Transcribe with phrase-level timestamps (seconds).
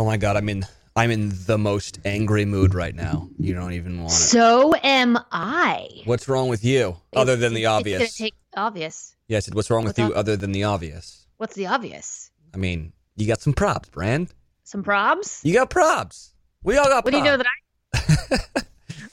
[0.00, 0.64] Oh my god, I'm in
[0.96, 3.28] I'm in the most angry mood right now.
[3.38, 4.16] You don't even want it.
[4.16, 5.90] So am I.
[6.06, 8.00] What's wrong with you, other than the obvious?
[8.04, 9.14] It's take obvious.
[9.28, 11.26] yeah, I said, what's wrong with What's you, ob- other than the obvious?
[11.36, 12.30] What's the obvious?
[12.54, 14.32] I mean, you got some props, Brand.
[14.64, 15.44] Some probs?
[15.44, 16.32] You got props.
[16.62, 17.04] We all got.
[17.04, 17.46] What do you know that
[17.92, 18.62] I?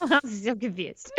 [0.00, 1.12] I'm so confused.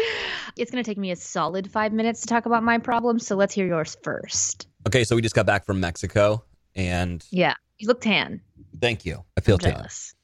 [0.58, 3.54] It's gonna take me a solid five minutes to talk about my problems, so let's
[3.54, 4.66] hear yours first.
[4.88, 6.44] Okay, so we just got back from Mexico,
[6.74, 8.42] and Yeah, you look tan.
[8.82, 9.24] thank you.
[9.38, 9.74] I feel I'm tan.
[9.74, 10.16] jealous.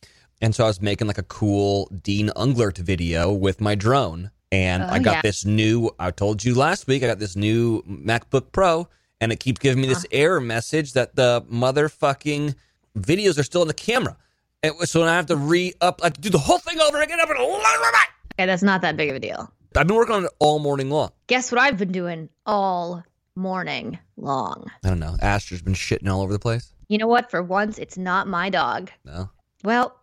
[0.42, 4.32] And so I was making like a cool Dean Unglert video with my drone.
[4.52, 5.22] And Oh, I got yeah.
[5.22, 8.88] this new, I told you last week, I got this new MacBook Pro,
[9.20, 10.08] and it keeps giving me this uh-huh.
[10.12, 12.56] error message that the motherfucking
[12.98, 14.18] videos are still in the camera.
[14.62, 17.02] And so I have to re up, I have to do the whole thing over
[17.02, 17.20] again.
[17.20, 19.52] I've Okay, that's not that big of a deal.
[19.76, 21.12] I've been working on it all morning long.
[21.28, 23.04] Guess what I've been doing all
[23.36, 24.70] morning long.
[24.84, 25.16] I don't know.
[25.22, 26.74] Astra's been shitting all over the place.
[26.88, 27.32] You know what?
[27.32, 28.92] For once, it's not my dog.
[29.04, 29.30] No.
[29.64, 29.96] Well,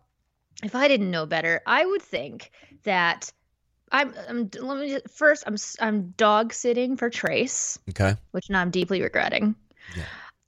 [0.63, 2.51] if I didn't know better, I would think
[2.83, 3.31] that
[3.91, 4.13] I'm.
[4.27, 5.43] I'm let me just, first.
[5.47, 5.55] I'm.
[5.79, 8.15] I'm dog sitting for Trace, Okay.
[8.31, 9.55] which now I'm deeply regretting.
[9.95, 10.03] Yeah.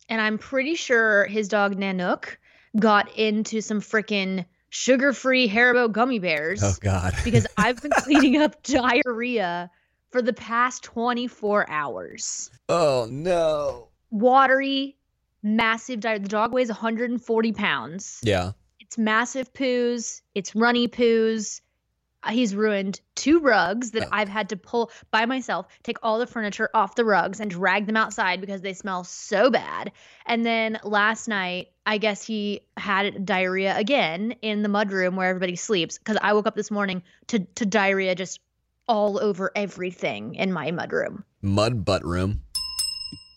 [0.10, 2.38] And I'm pretty sure his dog Nanook
[2.80, 7.14] got into some freaking sugar-free Haribo gummy bears Oh, God.
[7.24, 9.72] because I've been cleaning up diarrhea
[10.12, 12.52] for the past 24 hours.
[12.70, 13.88] oh, no.
[14.12, 14.96] Watery,
[15.46, 16.20] massive diarrhea.
[16.20, 18.20] The dog weighs 140 pounds.
[18.24, 18.52] Yeah.
[18.80, 20.22] It's massive poos.
[20.34, 21.62] It's runny poos.
[22.24, 24.10] Uh, He's ruined two rugs that Oh.
[24.12, 27.86] I've had to pull by myself, take all the furniture off the rugs and drag
[27.86, 29.92] them outside because they smell so bad.
[30.26, 35.56] And then last night, I guess he had diarrhea again in the mudroom where everybody
[35.56, 38.40] sleeps because I woke up this morning to, to diarrhea just
[38.88, 41.24] all over everything in my mudroom.
[41.42, 42.42] Mud butt room.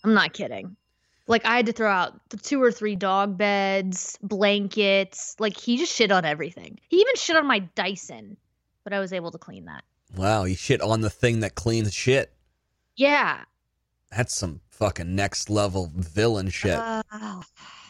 [0.03, 0.75] I'm not kidding.
[1.29, 5.35] Like I had to throw out the two or three dog beds, blankets.
[5.39, 6.79] Like he just shit on everything.
[6.89, 8.35] He even shit on my Dyson,
[8.83, 9.83] but I was able to clean that.
[10.17, 10.45] Wow.
[10.45, 12.33] You shit on the thing that cleans shit.
[12.95, 13.43] Yeah.
[14.11, 16.73] That's some fucking next level villain shit.
[16.73, 17.03] Uh,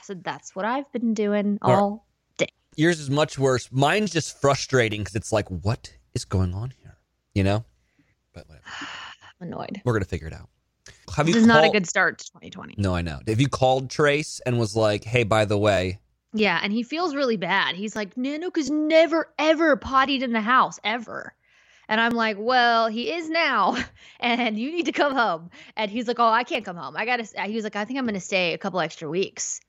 [0.04, 2.48] so that's what I've been doing All right.
[2.48, 2.54] day.
[2.76, 3.70] Yours is much worse.
[3.72, 6.98] Mine's just frustrating because it's like, what is going on here?
[7.34, 7.64] You know?
[8.34, 8.66] But whatever.
[9.40, 9.82] I'm annoyed.
[9.86, 10.50] We're gonna figure it out.
[11.16, 12.76] Have This you is not a good start to 2020.
[12.78, 13.20] No, I know.
[13.28, 16.00] Have you called Trace and was like, "Hey, by the way,
[16.34, 17.76] Yeah, and he feels really bad.
[17.76, 21.34] He's like, Nanook has never ever pottied in the house ever.
[21.88, 23.76] And I'm like, well, he is now,
[24.20, 25.50] and you need to come home.
[25.76, 26.96] And he's like, oh, I can't come home.
[26.96, 27.26] I gotta.
[27.46, 29.60] He was like, I think I'm gonna stay a couple extra weeks.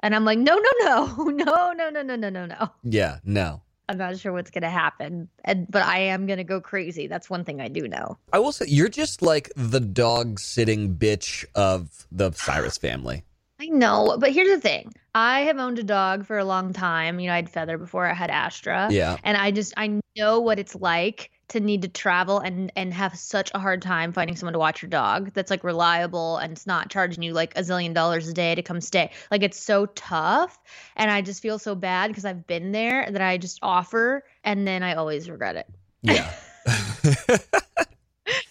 [0.00, 2.70] And I'm like, no, no, no, no, no, no, no, no, no, no.
[2.82, 7.06] yeah, no." I'm not sure what's gonna happen, and but I am gonna go crazy.
[7.06, 8.18] That's one thing I do know.
[8.32, 13.24] I will say you're just like the dog sitting bitch of the Cyrus family.
[13.60, 17.20] I know, but here's the thing: I have owned a dog for a long time.
[17.20, 18.88] You know, I had Feather before I had Astra.
[18.90, 19.18] Yeah.
[19.22, 23.16] and I just I know what it's like to need to travel and and have
[23.16, 26.66] such a hard time finding someone to watch your dog that's like reliable and it's
[26.66, 29.10] not charging you like a zillion dollars a day to come stay.
[29.30, 30.58] Like it's so tough
[30.96, 34.66] and I just feel so bad because I've been there that I just offer and
[34.66, 35.66] then I always regret it.
[36.02, 36.32] Yeah.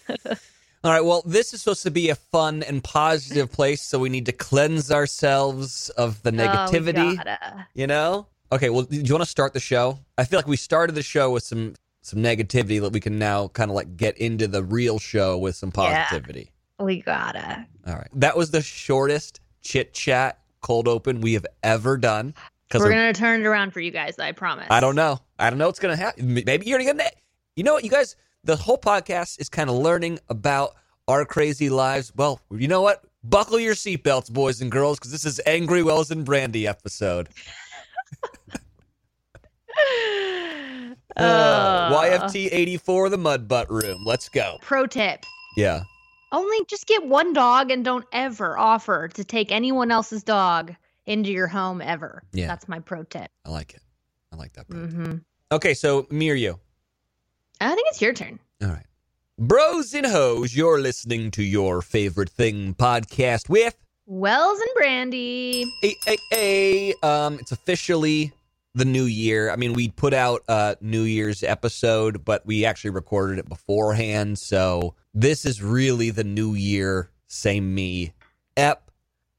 [0.84, 1.04] All right.
[1.04, 4.32] Well, this is supposed to be a fun and positive place, so we need to
[4.32, 7.16] cleanse ourselves of the Oh, negativity.
[7.16, 7.66] gotta.
[7.74, 8.28] You know?
[8.52, 9.98] Okay, well, do you want to start the show?
[10.16, 11.74] I feel like we started the show with some
[12.06, 15.56] some negativity that we can now kind of like get into the real show with
[15.56, 16.04] some Yeah.
[16.04, 16.52] positivity.
[16.78, 17.66] We gotta.
[17.84, 18.08] All right.
[18.14, 22.32] That was the shortest chit chat cold open we have ever done.
[22.68, 24.68] Because We're gonna turn it around for you guys, I promise.
[24.70, 25.18] I don't know.
[25.38, 26.32] I don't know what's going to happen.
[26.34, 27.16] Maybe you're going to get
[27.56, 28.14] You know what, you guys?
[28.44, 30.76] The whole podcast is kind of learning about
[31.08, 32.12] our crazy lives.
[32.14, 33.04] Well, you know what?
[33.24, 37.28] Buckle your seatbelts, boys and girls, because this is Angry Wells and Brandi episode.
[41.16, 44.02] Uh, YFT 84, the Mud Butt Room.
[44.04, 44.58] Let's go.
[44.62, 45.24] Pro tip.
[45.56, 45.82] Yeah.
[46.32, 50.74] Only just get one dog and don't ever offer to take anyone else's dog
[51.06, 52.22] into your home ever.
[52.32, 52.48] Yeah.
[52.48, 53.30] That's my pro tip.
[53.44, 53.80] I like it.
[54.32, 54.68] I like that.
[54.68, 54.80] bro.
[54.86, 55.12] hmm
[55.52, 56.58] Okay, so me or you?
[57.60, 58.38] I think it's your turn.
[58.62, 58.84] All right.
[59.38, 63.76] Bros and hoes, you're listening to your favorite thing podcast with
[64.06, 65.64] Wells and Brandi.
[65.82, 66.94] Hey, hey, hey.
[67.02, 68.32] Um, it's officially
[68.76, 69.50] the new year.
[69.50, 74.38] I mean, we put out a New Year's episode, but we actually recorded it beforehand.
[74.38, 77.10] So this is really the new year.
[77.26, 78.12] Same me.
[78.56, 78.90] Ep,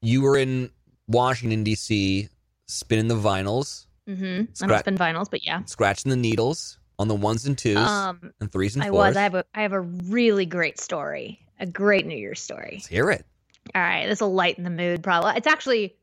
[0.02, 0.70] you were in
[1.06, 2.28] Washington, D.C.,
[2.66, 4.64] spinning the vinyls, Mm-hmm.
[4.64, 5.62] I don't spin vinyls, but yeah.
[5.66, 8.96] scratching the needles on the ones and twos Um, and threes and I fours.
[9.08, 9.16] was.
[9.18, 9.44] I have a.
[9.54, 11.38] I have a really great story.
[11.60, 12.70] A great New Year's story.
[12.76, 13.26] Let's hear it.
[13.74, 15.02] All right, this will lighten the mood.
[15.02, 15.32] Probably.
[15.36, 15.94] It's actually.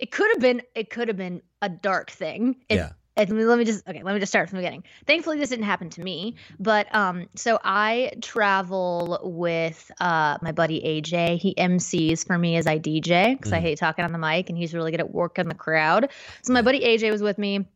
[0.00, 2.56] It could have been it could have been a dark thing.
[2.68, 2.92] It, Yeah.
[3.16, 4.84] and let me just okay, let me just start from the beginning.
[5.06, 10.80] Thankfully this didn't happen to me, but um so I travel with uh my buddy
[10.80, 11.36] AJ.
[11.38, 13.62] He MCs for me as I DJ cuz I Mhm.
[13.62, 16.10] hate talking on the mic and he's really good at working the crowd.
[16.42, 17.66] So my buddy AJ was with me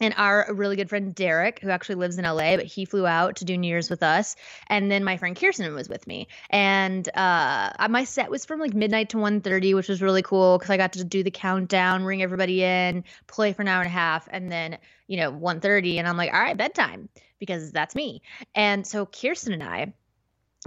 [0.00, 3.36] and our really good friend Derek, who actually lives in LA, but he flew out
[3.36, 4.36] to do New Year's with us.
[4.66, 6.28] And then my friend Kirsten was with me.
[6.50, 10.70] And uh, my set was from like midnight to 1.30, which was really cool because
[10.70, 13.92] I got to do the countdown, ring everybody in, play for an hour and a
[13.92, 14.76] half, and then,
[15.06, 15.96] you know, 1.30.
[15.96, 17.08] And I'm like, all right, bedtime,
[17.38, 18.20] because that's me.
[18.54, 19.94] And so Kirsten and I,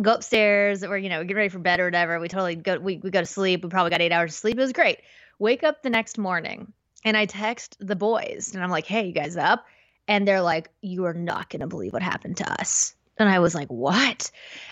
[0.01, 2.97] go upstairs or you know get ready for bed or whatever we totally go we,
[3.03, 4.99] we go to sleep we probably got eight hours of sleep it was great
[5.39, 6.71] wake up the next morning
[7.03, 9.65] and I text the boys and I'm like, hey, you guys up?
[10.07, 12.95] And they're like, you are not going to believe what happened to us.
[13.17, 14.31] And I was like, what?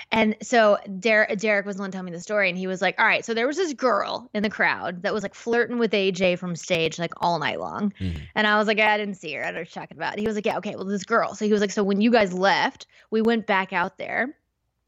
[0.09, 2.47] And so Der- Derek was the one telling me the story.
[2.49, 5.13] And he was like, all right, so there was this girl in the crowd that
[5.13, 7.93] was like flirting with AJ from stage like all night long.
[7.99, 8.21] Mhm.
[8.35, 9.41] And I was like, I didn't see her.
[9.41, 10.17] I don't know what you're talking about.
[10.17, 11.35] He was like, yeah, okay, well, this girl.
[11.35, 14.33] So he was like, so when you guys left, we went back out there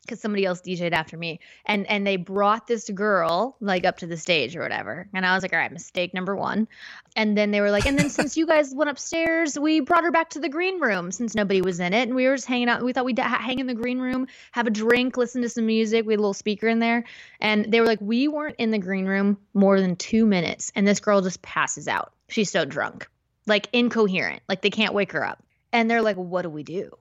[0.10, 4.08] because somebody else DJ'd after me, and and they brought this girl like up to
[4.08, 6.68] the stage or whatever, and I was like, all right, mistake number one,
[7.16, 10.12] and then they were like, and then since you guys went upstairs, we brought her
[10.12, 12.70] back to the green room since nobody was in it, and we were just hanging
[12.70, 12.84] out.
[12.84, 15.68] We thought we'd ha- hang in the green room, have a drink, listen to some
[15.68, 16.06] music.
[16.06, 17.04] We had a little speaker in there,
[17.40, 20.88] and they were like, we weren't in the green room more than two minutes, and
[20.88, 22.14] this girl just passes out.
[22.30, 23.08] She's so drunk,
[23.46, 26.98] like incoherent, like they can't wake her up, and they're like, what do we do?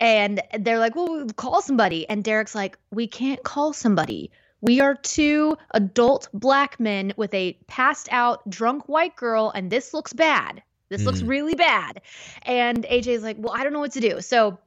[0.00, 2.08] And they're like, well, we'll call somebody.
[2.08, 4.30] And Derek's like, we can't call somebody.
[4.60, 9.92] We are two adult black men with a passed out drunk white girl, and this
[9.92, 10.62] looks bad.
[10.88, 11.28] This looks Mm.
[11.28, 12.02] really bad.
[12.42, 14.20] And AJ's like, well, I don't know what to do.
[14.20, 14.58] So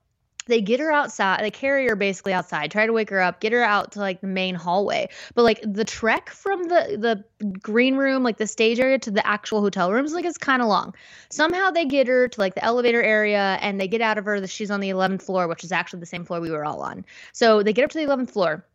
[0.47, 3.51] they get her outside, they carry her basically outside, try to wake her up, get
[3.53, 5.09] her out to like the main hallway.
[5.35, 6.97] But like the trek from the
[7.39, 10.61] the green room, like the stage area to the actual hotel rooms, like it's kind
[10.61, 10.93] of long.
[11.29, 14.39] Somehow they get her to like the elevator area and they get out of her
[14.39, 16.81] that she's on the 11th floor, which is actually the same floor we were all
[16.81, 17.05] on.
[17.33, 18.65] So they get up to the 11th floor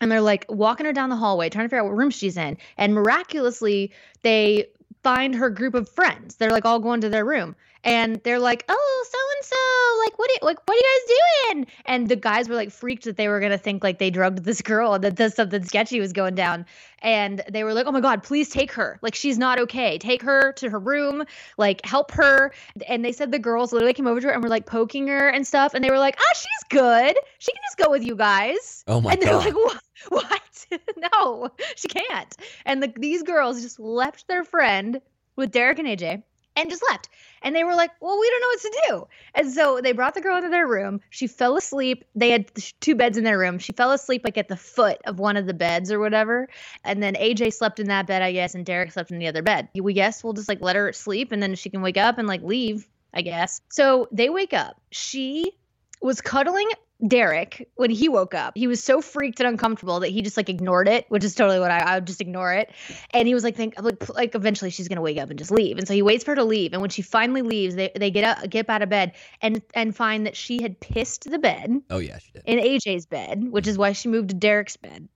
[0.00, 2.36] and they're like walking her down the hallway, trying to figure out what room she's
[2.36, 2.56] in.
[2.76, 3.92] And miraculously,
[4.22, 4.68] they
[5.02, 6.36] find her group of friends.
[6.36, 7.54] They're like all going to their room.
[7.84, 9.18] And they're like, "Oh, so
[10.20, 10.30] what?
[10.30, 13.28] Are, like, what are you guys doing?" And the guys were like freaked that they
[13.28, 16.66] were gonna think like they drugged this girl that this something sketchy was going down.
[17.02, 18.98] And they were like, "Oh my god, please take her!
[19.02, 19.98] Like, she's not okay.
[19.98, 21.24] Take her to her room.
[21.56, 22.52] Like, help her."
[22.86, 25.28] And they said the girls literally came over to her and were like poking her
[25.28, 25.74] and stuff.
[25.74, 27.16] And they were like, "Ah, she's good.
[27.38, 29.44] She can just go with you guys." Oh my and they're god.
[29.46, 29.82] like, what?
[30.08, 30.40] what?
[31.14, 32.36] no, she can't.
[32.64, 35.00] And the, these girls just left their friend
[35.36, 36.22] with Derek and AJ
[36.56, 37.08] and just left.
[37.42, 39.08] And they were like, well, we don't know what to do.
[39.34, 41.00] And so they brought the girl into their room.
[41.10, 42.04] She fell asleep.
[42.14, 42.50] They had
[42.80, 43.58] two beds in their room.
[43.58, 46.48] She fell asleep like at the foot of one of the beds or whatever.
[46.84, 49.42] And then AJ slept in that bed, I guess, and Derek slept in the other
[49.42, 49.68] bed.
[49.74, 52.28] We guess we'll just like let her sleep and then she can wake up and
[52.28, 53.60] like leave, I guess.
[53.70, 54.80] So they wake up.
[54.90, 55.52] She
[56.02, 56.68] was cuddling
[57.06, 58.52] Derek when he woke up.
[58.56, 61.58] He was so freaked and uncomfortable that he just like ignored it, which is totally
[61.58, 62.70] what I, I would just ignore it.
[63.12, 65.78] And he was like, think like, like eventually she's gonna wake up and just leave.
[65.78, 66.72] And so he waits for her to leave.
[66.72, 69.62] And when she finally leaves, they, they get up get up out of bed and
[69.74, 72.42] and find that she had pissed the bed oh yeah, she did.
[72.46, 75.08] in AJ's bed, which is why she moved to Derek's bed.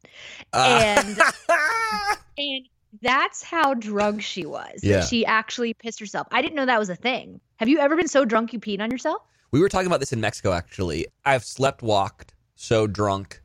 [0.52, 1.18] Uh, And-
[2.36, 2.66] And
[3.00, 4.80] that's how drunk she was.
[4.82, 5.04] that Yeah.
[5.04, 6.26] She actually pissed herself.
[6.32, 7.40] I didn't know that was a thing.
[7.56, 9.22] Have you ever been so drunk you peed on yourself?
[9.54, 10.52] We were talking about this in Mexico.
[10.52, 13.40] Actually, I've slept walked so drunk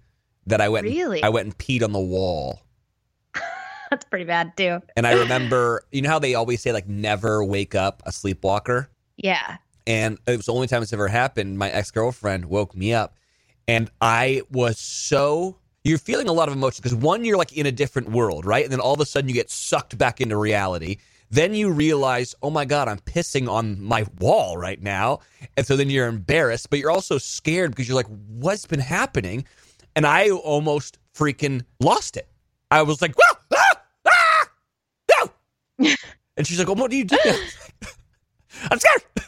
[0.48, 0.86] that I went.
[0.86, 1.22] Really?
[1.22, 2.62] I went and peed on the wall.
[3.92, 4.82] That's pretty bad too.
[4.98, 8.90] And I remember, you know how they always say like never wake up a sleepwalker.
[9.18, 9.58] Yeah.
[9.86, 11.60] And it was the only time it's ever happened.
[11.60, 13.16] My ex girlfriend woke me up,
[13.68, 15.58] and I was so.
[15.84, 18.64] You're feeling a lot of emotions because one, you're like in a different world, right?
[18.64, 20.98] And then all of a sudden you get sucked back into reality.
[21.32, 25.20] Then you realize, oh my God, I'm pissing on my wall right now.
[25.58, 29.46] And so then you're embarrassed, but you're also scared because you're like, what's been happening?
[29.96, 32.28] And I almost freaking lost it.
[32.72, 34.50] I was like, "Whoa, ah, ah,
[35.80, 35.94] no.
[36.38, 37.18] and she's like, well, what do you do?
[38.72, 39.04] I'm scared.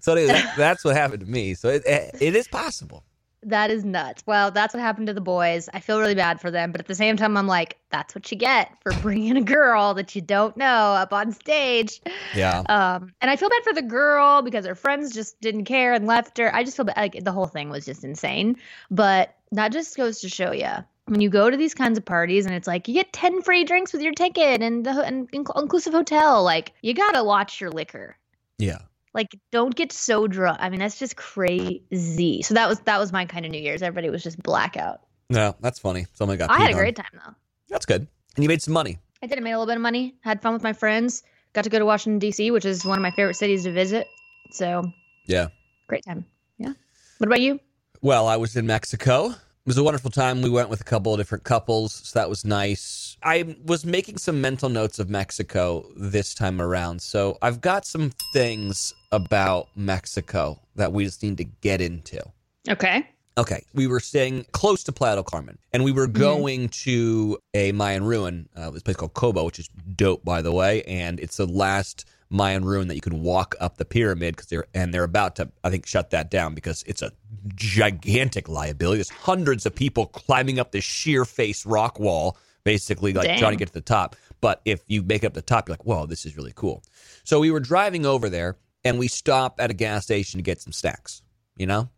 [0.00, 1.54] So anyway, that, that's what happened to me.
[1.54, 3.04] So it, it is possible.
[3.48, 4.22] That is nuts.
[4.26, 5.70] Well, that's what happened to the boys.
[5.72, 8.30] I feel really bad for them, but at the same time, I'm like, that's what
[8.30, 12.02] you get for bringing a girl that you don't know up on stage.
[12.34, 12.62] Yeah.
[12.68, 16.06] Um, and I feel bad for the girl because her friends just didn't care and
[16.06, 16.54] left her.
[16.54, 16.98] I just feel bad.
[16.98, 18.56] Like the whole thing was just insane.
[18.90, 22.44] But that just goes to show you when you go to these kinds of parties
[22.44, 25.94] and it's like you get 10 free drinks with your ticket and the and inclusive
[25.94, 28.16] hotel, like you got to watch your liquor.
[28.58, 28.80] Yeah.
[29.14, 30.58] Like don't get so drunk.
[30.60, 32.42] I mean, that's just crazy.
[32.42, 33.82] So that was that was my kind of New Year's.
[33.82, 35.00] Everybody was just blackout.
[35.30, 36.06] No, that's funny.
[36.14, 36.78] Somebody got I had a on.
[36.78, 37.34] great time though.
[37.68, 38.06] That's good.
[38.36, 38.98] And you made some money.
[39.22, 39.38] I did.
[39.38, 40.14] I made a little bit of money.
[40.22, 41.22] Had fun with my friends.
[41.52, 44.06] Got to go to Washington D.C., which is one of my favorite cities to visit.
[44.52, 44.84] So
[45.26, 45.48] Yeah.
[45.88, 46.24] great time.
[46.58, 46.72] Yeah.
[47.18, 47.58] What about you?
[48.00, 49.34] Well, I was in Mexico.
[49.68, 50.40] It was a wonderful time.
[50.40, 53.18] We went with a couple of different couples, so that was nice.
[53.22, 57.02] I was making some mental notes of Mexico this time around.
[57.02, 62.18] So I've got some things about Mexico that we just need to get into.
[62.66, 63.06] Okay.
[63.36, 67.70] Okay, we were staying close to Playa del Carmen, and we were going to a
[67.72, 71.36] Mayan ruin, uh, this place called Cobá, which is dope, by the way, and it's
[71.36, 75.04] the last Mayan ruin that you can walk up the pyramid because they're and they're
[75.04, 77.12] about to, I think, shut that down because it's a
[77.54, 78.98] gigantic liability.
[78.98, 83.38] There's hundreds of people climbing up this sheer face rock wall, basically like Dang.
[83.38, 84.14] trying to get to the top.
[84.40, 86.82] But if you make it up the top, you're like, whoa, this is really cool.
[87.24, 90.60] So we were driving over there, and we stop at a gas station to get
[90.60, 91.22] some snacks.
[91.56, 91.88] You know.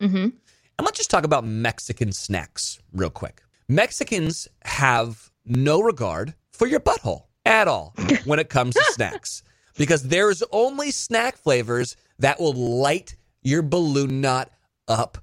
[0.00, 0.16] Mm-hmm.
[0.16, 3.42] And let's just talk about Mexican snacks real quick.
[3.68, 9.42] Mexicans have no regard for your butthole at all when it comes to snacks
[9.76, 14.50] because there's only snack flavors that will light your balloon knot
[14.88, 15.18] up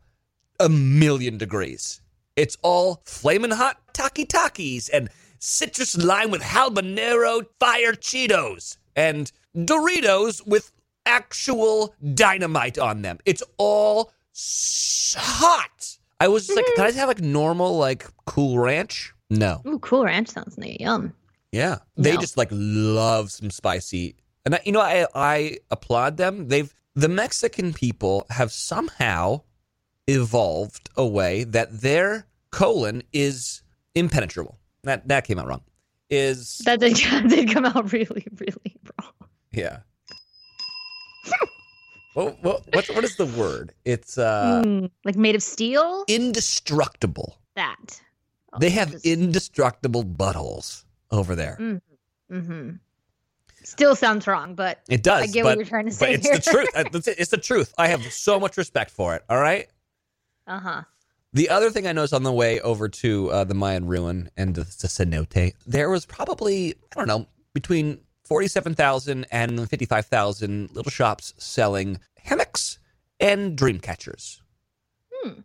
[0.59, 2.01] a million degrees.
[2.35, 10.45] It's all flaming hot taki takis and citrus lime with habanero fire Cheetos and Doritos
[10.45, 10.71] with
[11.05, 13.19] actual dynamite on them.
[13.25, 14.11] It's all
[15.15, 15.97] hot.
[16.19, 19.13] I was just like, can I just have like normal, like cool ranch?
[19.29, 19.61] No.
[19.65, 21.13] Ooh, Cool Ranch sounds like yum.
[21.51, 21.77] Yeah.
[21.95, 22.19] They No.
[22.21, 24.15] just like love some spicy.
[24.49, 26.47] And I, you know, I I applaud them.
[26.47, 29.41] They've the Mexican people have somehow
[30.07, 33.61] evolved a way that their colon is
[33.93, 34.57] impenetrable.
[34.83, 35.61] That that came out wrong.
[36.09, 36.95] Is That did,
[37.29, 39.13] did come out really, really wrong.
[39.51, 39.81] yeah.
[42.15, 43.71] well, well, what what is the word?
[43.85, 46.05] It's uh Mm, like made of steel?
[46.07, 47.37] indestructible.
[47.55, 48.01] that.
[48.59, 51.55] They have indestructible buttholes over there.
[52.31, 52.77] Mm-hmm.
[53.69, 55.23] Still sounds wrong, but It does.
[55.23, 56.37] I get but, what you're trying to say it's here.
[56.37, 56.69] the truth.
[56.75, 57.13] Uh.
[57.17, 57.73] It's the truth.
[57.77, 59.23] I have so much respect for it.
[59.29, 59.67] All right.
[60.47, 60.81] uh huh.
[61.33, 64.55] The other thing I noticed on the way over to uh, the Mayan ruin and
[64.55, 70.71] the, the cenote, there was probably I don't know between forty-seven thousand and fifty-five thousand
[70.71, 72.79] little shops selling hammocks
[73.19, 74.41] and dream catchers.
[75.13, 75.41] Hmm.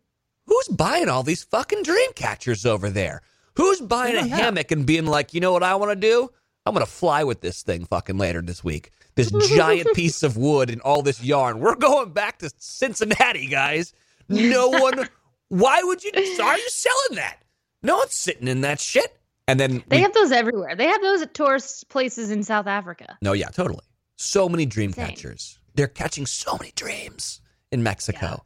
[0.46, 3.20] Who's buying all these fucking dream catchers over there?
[3.56, 6.30] Who's buying a hammock and being like, you know what I want to do?
[6.66, 8.90] I'm gonna fly with this thing fucking later this week.
[9.16, 11.60] This giant piece of wood and all this yarn.
[11.60, 13.92] We're going back to Cincinnati, guys.
[14.28, 15.08] No one.
[15.48, 16.10] Why would you?
[16.14, 17.38] Are you selling that?
[17.82, 19.16] No one's sitting in that shit.
[19.46, 20.74] And then They we- have those everywhere.
[20.74, 23.18] They have those at tourist places in South Africa.
[23.20, 23.84] no, yeah, totally.
[24.16, 25.06] So many dream Insane.
[25.08, 25.58] catchers.
[25.74, 27.40] They're catching so many dreams
[27.72, 28.42] in Mexico.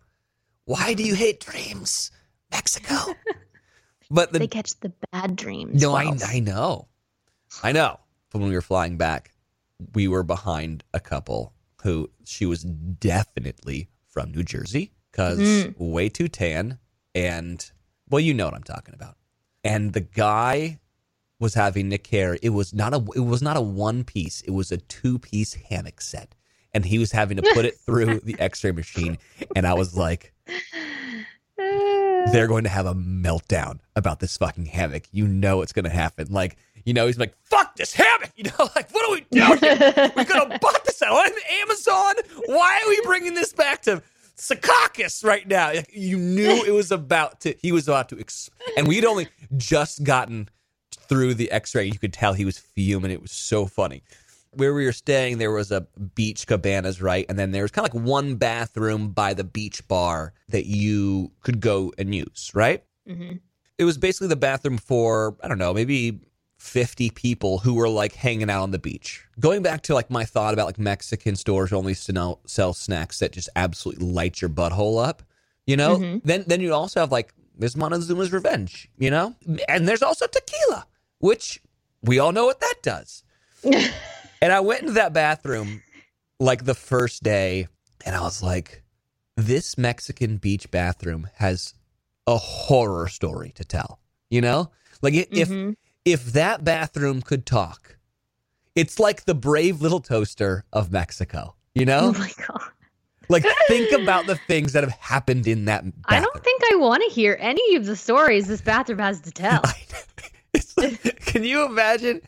[0.64, 2.10] Why do you hate dreams,
[2.50, 3.14] Mexico?
[4.10, 5.80] but the they catch the bad dreams.
[5.80, 6.88] No, I, I know.
[7.62, 8.00] I know.
[8.30, 9.32] But when we were flying back,
[9.94, 15.74] we were behind a couple who she was definitely from New Jersey because Mm.
[15.78, 16.78] way too tan.
[17.14, 17.64] And,
[18.10, 19.16] well, you know what I'm talking about.
[19.64, 20.80] And the guy
[21.40, 24.50] was having to carry it was not a it was not a one piece it
[24.50, 26.34] was a two piece hammock set
[26.74, 29.16] and he was having to put it through the x-ray machine
[29.54, 30.32] and i was like
[31.56, 35.04] they're going to have a meltdown about this fucking hammock.
[35.12, 36.26] You know it's going to happen.
[36.30, 38.30] Like, you know, he's like, fuck this hammock.
[38.36, 39.50] You know, like, what are we doing?
[40.16, 41.32] we could have bought this out on
[41.62, 42.14] Amazon.
[42.46, 44.00] Why are we bringing this back to
[44.36, 45.72] Secaucus right now?
[45.74, 49.26] Like, you knew it was about to, he was about to, ex- and we'd only
[49.56, 50.48] just gotten
[50.94, 51.86] through the x ray.
[51.86, 53.10] You could tell he was fuming.
[53.10, 54.02] It was so funny.
[54.52, 55.82] Where we were staying, there was a
[56.14, 57.26] beach cabanas, right?
[57.28, 61.32] And then there was kind of like one bathroom by the beach bar that you
[61.42, 62.82] could go and use, right?
[63.06, 63.32] hmm
[63.78, 66.20] It was basically the bathroom for, I don't know, maybe
[66.58, 69.24] 50 people who were like hanging out on the beach.
[69.38, 72.40] Going back to like my thought about like Mexican stores only sell,
[72.74, 75.22] snacks that just absolutely light your butthole up,
[75.66, 75.98] you know?
[75.98, 76.20] Mhm.
[76.24, 79.34] Then then you also have like there's Montezuma's Revenge, you know?
[79.68, 80.86] And there's also tequila,
[81.20, 81.60] which
[82.02, 83.22] we all know what that does.
[84.40, 85.82] And I went into that bathroom
[86.38, 87.66] like the first day,
[88.06, 88.84] and I was like,
[89.36, 91.74] this Mexican beach bathroom has
[92.28, 93.98] a horror story to tell.
[94.30, 94.70] You know?
[95.02, 95.74] Like if Mhm.
[96.12, 97.96] If that bathroom could talk,
[98.74, 101.54] it's like the brave little toaster of Mexico.
[101.74, 102.12] You Oh know?
[102.12, 102.62] my god.
[103.28, 106.04] like think about the things that have happened in that bathroom.
[106.06, 109.30] I don't think I want to hear any of the stories this bathroom has to
[109.30, 109.62] tell.
[110.76, 112.22] Like, can you imagine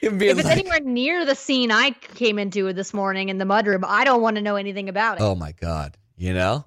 [0.00, 3.84] if it's like, anywhere near the scene I came into this morning in the mudroom,
[3.84, 5.22] I don't want to know anything about it.
[5.22, 6.64] Oh my god, you know?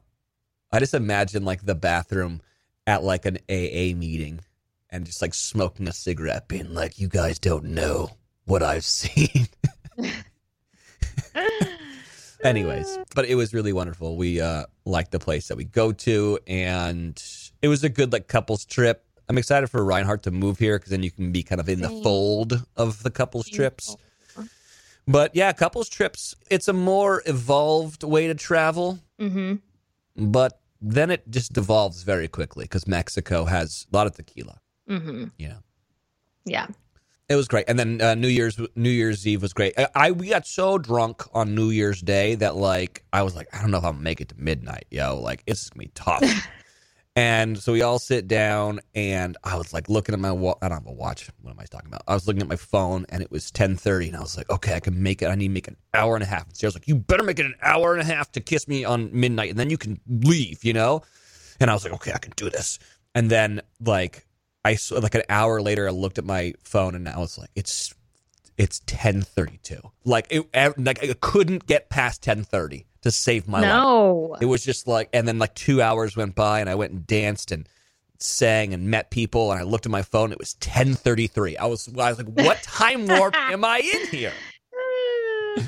[0.71, 2.41] I just imagine like the bathroom
[2.85, 4.41] at like an AA meeting
[4.89, 8.11] and just like smoking a cigarette, being like, "You guys don't know
[8.45, 9.47] what I've seen."
[12.43, 14.15] Anyways, but it was really wonderful.
[14.15, 17.21] We uh liked the place that we go to, and
[17.61, 19.05] it was a good like couples trip.
[19.27, 21.81] I'm excited for Reinhardt to move here because then you can be kind of in
[21.81, 23.95] the fold of the couples trips.
[25.07, 29.55] But yeah, couples trips, it's a more evolved way to travel, Mm-hmm.
[30.31, 34.61] but then it just devolves very quickly because Mexico has a lot of tequila.
[34.89, 35.25] Mm-hmm.
[35.37, 35.57] Yeah.
[36.45, 36.67] Yeah.
[37.29, 39.77] It was great, and then uh, New Year's New Year's Eve was great.
[39.77, 43.47] I, I we got so drunk on New Year's Day that like I was like
[43.53, 45.19] I don't know if I'll make it to midnight, yo.
[45.19, 46.23] Like it's gonna be tough.
[47.15, 50.71] and so we all sit down, and I was like looking at my I don't
[50.71, 51.29] have a watch.
[51.43, 52.01] What am I talking about?
[52.07, 54.49] I was looking at my phone, and it was ten thirty, and I was like,
[54.49, 55.27] okay, I can make it.
[55.27, 56.47] I need to make an hour and a half.
[56.47, 58.85] And Sarah's like, you better make it an hour and a half to kiss me
[58.85, 61.03] on midnight, and then you can leave, you know.
[61.59, 62.79] And I was like, okay, I can do this.
[63.13, 64.25] And then like
[64.69, 67.49] I saw like an hour later, I looked at my phone and I was like,
[67.55, 67.95] it's
[68.55, 69.81] it's ten thirty two.
[70.05, 70.47] Like it,
[70.77, 73.67] like I couldn't get past ten thirty to save my life.
[73.67, 74.37] no.
[74.39, 77.07] It was just like, and then like two hours went by, and I went and
[77.07, 77.67] danced and
[78.19, 80.31] sang and met people, and I looked at my phone.
[80.31, 81.57] It was ten thirty three.
[81.57, 84.33] I was I was like, what time warp am I in here?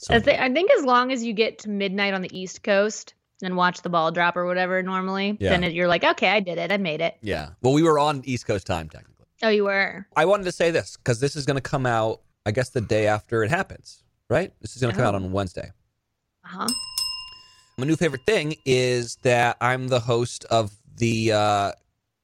[0.00, 3.14] So I, I think as long as you get to midnight on the East Coast
[3.42, 5.50] and watch the ball drop or whatever normally, Yeah.
[5.50, 6.70] then it, you're like, okay, I did it.
[6.72, 7.16] I made it.
[7.20, 7.50] yeah.
[7.62, 9.26] Well, we were on East Coast time technically.
[9.42, 10.06] Oh, you were.
[10.16, 12.80] I wanted to say this because this is going to come out, I guess, the
[12.80, 14.52] day after it happens, right?
[14.60, 15.24] This is going to come out Oh.
[15.24, 15.72] on Wednesday.
[16.44, 16.68] Uh huh.
[17.76, 21.72] My new favorite thing is that I'm the host of the uh,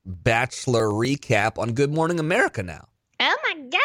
[0.07, 2.87] Bachelor recap on Good Morning America now.
[3.19, 3.81] Oh my god!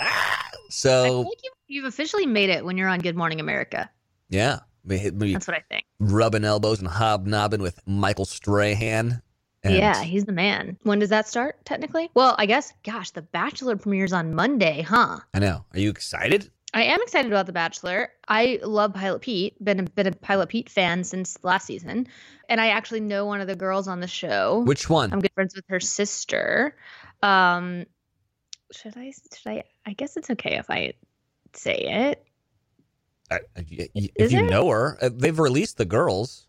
[0.00, 3.90] I So, like you, you've officially made it when you're on Good Morning America.
[4.28, 5.84] yeah, we That's what I think.
[5.98, 9.22] rubbing elbows and hobnobbing with Michael Strahan.
[9.62, 10.76] And yeah, he's the man.
[10.82, 11.64] When does that start?
[11.64, 12.72] Technically, well, I guess.
[12.84, 15.20] Gosh, The Bachelor premieres on Monday, huh?
[15.32, 15.64] I know.
[15.72, 16.50] Are you excited?
[16.74, 18.10] I am excited about The Bachelor.
[18.28, 19.62] I love Pilot Pete.
[19.64, 22.08] Been a, been a Pilot Pete fan since last season,
[22.48, 24.64] and I actually know one of the girls on the show.
[24.66, 25.12] Which one?
[25.12, 26.76] I'm good friends with her sister.
[27.22, 27.86] Um,
[28.72, 29.12] should I?
[29.34, 29.62] Should I?
[29.86, 30.94] I guess it's okay if I
[31.54, 32.26] say it.
[33.30, 34.50] I, I- y- y- Is if you it?
[34.50, 36.46] know her, uh, they've released the girls.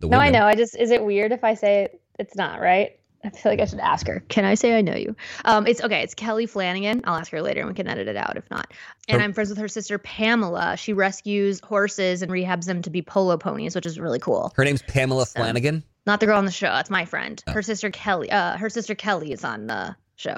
[0.00, 0.44] The No, I know.
[0.46, 2.00] I just is it weird if I say it?
[2.18, 2.98] It's not right.
[3.24, 4.20] I feel like I should ask her.
[4.28, 5.16] Can I say I know you?
[5.46, 6.02] Um, it's okay.
[6.02, 7.00] It's Kelly Flanagan.
[7.04, 8.70] I'll ask her later, and we can edit it out if not.
[9.08, 10.76] And Her- I'm friends with her sister Pamela.
[10.76, 14.52] She rescues horses and rehabs them to be polo ponies, which is really cool.
[14.56, 15.82] Her name's Pamela Flanagan.
[16.06, 16.66] Not the girl on the show.
[16.66, 17.42] That's my friend.
[17.46, 17.52] Oh.
[17.52, 18.30] Her sister Kelly.
[18.30, 20.36] Uh, her sister Kelly is on the show.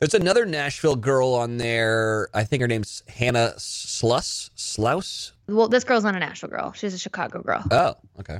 [0.00, 2.28] There's another Nashville girl on there.
[2.32, 4.50] I think her name's Hannah Sluss.
[4.54, 5.32] Slouse?
[5.46, 6.72] Well, this girl's not a Nashville girl.
[6.72, 7.62] She's a Chicago girl.
[7.70, 8.38] Oh, okay.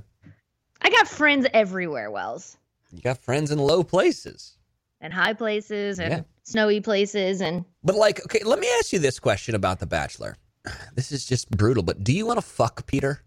[0.81, 2.57] I got friends everywhere, Wells,
[2.91, 4.57] You got friends in low places.
[5.03, 6.21] and high places and Yeah.
[6.45, 10.37] snowy places, and But like, okay, let me ask you this question about The Bachelor.
[10.95, 13.23] This is just brutal, but do you want to fuck Peter?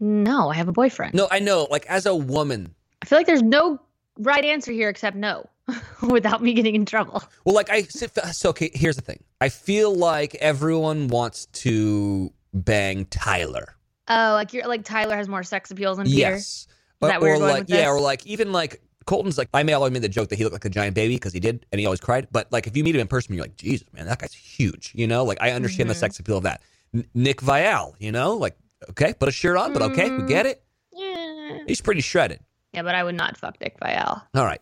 [0.00, 1.14] no, I have a boyfriend.
[1.14, 1.66] No, I know.
[1.70, 3.80] Like as a woman, I feel like there's no
[4.18, 5.48] right answer here except no,
[6.02, 7.22] without me getting in trouble.
[7.44, 8.70] well, like I so okay.
[8.74, 9.22] Here's the thing.
[9.40, 13.74] I feel like everyone wants to bang Tyler.
[14.08, 16.18] Oh, like you're like Tyler has more sex appeal than Peter.
[16.18, 16.66] Yes.
[17.00, 20.02] that or going like yeah, or like even like Colton's like I may always made
[20.02, 22.00] the joke that he looked like a giant baby because he did and he always
[22.00, 22.28] cried.
[22.32, 24.92] But like if you meet him in person, you're like Jesus, man, that guy's huge.
[24.94, 25.98] You know, like I understand the Mhm.
[25.98, 26.62] sex appeal of that.
[26.94, 28.56] N- Nick Viall, you know, like
[28.90, 30.28] okay, put a shirt on, but okay, we Mm.
[30.28, 30.62] get it.
[30.92, 31.58] Yeah.
[31.66, 32.40] He's pretty shredded.
[32.72, 34.22] Yeah, but I would not fuck Nick Viall.
[34.34, 34.60] All right,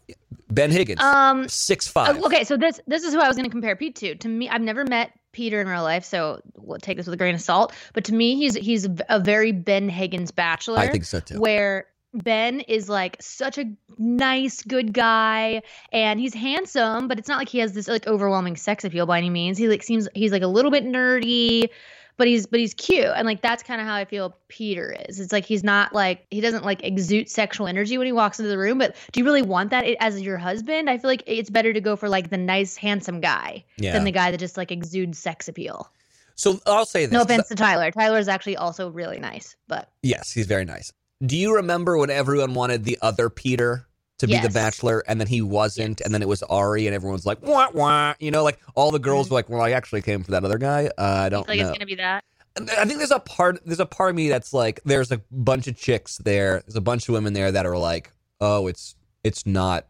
[0.50, 1.48] Ben Higgins, Um.
[1.48, 2.16] six five.
[2.18, 4.14] oh, okay, so this this is who I was going to compare Pete to.
[4.14, 7.16] To me, I've never met Peter in real life, so we'll take this with a
[7.16, 7.72] grain of salt.
[7.94, 10.78] But to me, he's he's a very Ben Higgins bachelor.
[10.78, 11.40] I think so too.
[11.40, 13.64] where Ben is like such a
[13.98, 18.56] nice, good guy, and he's handsome, but it's not like he has this like overwhelming
[18.56, 19.58] sex appeal by any means.
[19.58, 21.68] He like seems he's like a little bit nerdy,
[22.16, 25.20] but he's but he's cute, and like that's kind of how I feel Peter is.
[25.20, 28.48] It's like he's not like he doesn't like exude sexual energy when he walks into
[28.48, 28.78] the room.
[28.78, 30.88] But do you really want that as your husband?
[30.88, 33.92] I feel like it's better to go for like the nice, handsome guy Yeah.
[33.92, 35.90] than the guy that just like exudes sex appeal.
[36.34, 37.12] So I'll say this.
[37.12, 37.90] No offense to Tyler.
[37.90, 40.92] Tyler is actually also really nice, but Yes, he's very nice.
[41.24, 43.85] Do you remember when everyone wanted the other Peter
[44.18, 46.04] to be the bachelor and then he wasn't Yes.
[46.06, 48.14] and then it was Arie and everyone's like, wah, wah.
[48.18, 49.30] You know, like all the girls Mhm.
[49.30, 50.86] were like, well, I actually came for that other guy.
[50.96, 51.68] Uh, I don't like know.
[51.68, 52.24] it's gonna be that.
[52.58, 55.66] I think there's a part, there's a part of me that's like, there's a bunch
[55.66, 56.62] of chicks there.
[56.66, 59.86] There's a bunch of women there that are like, oh, it's, it's not,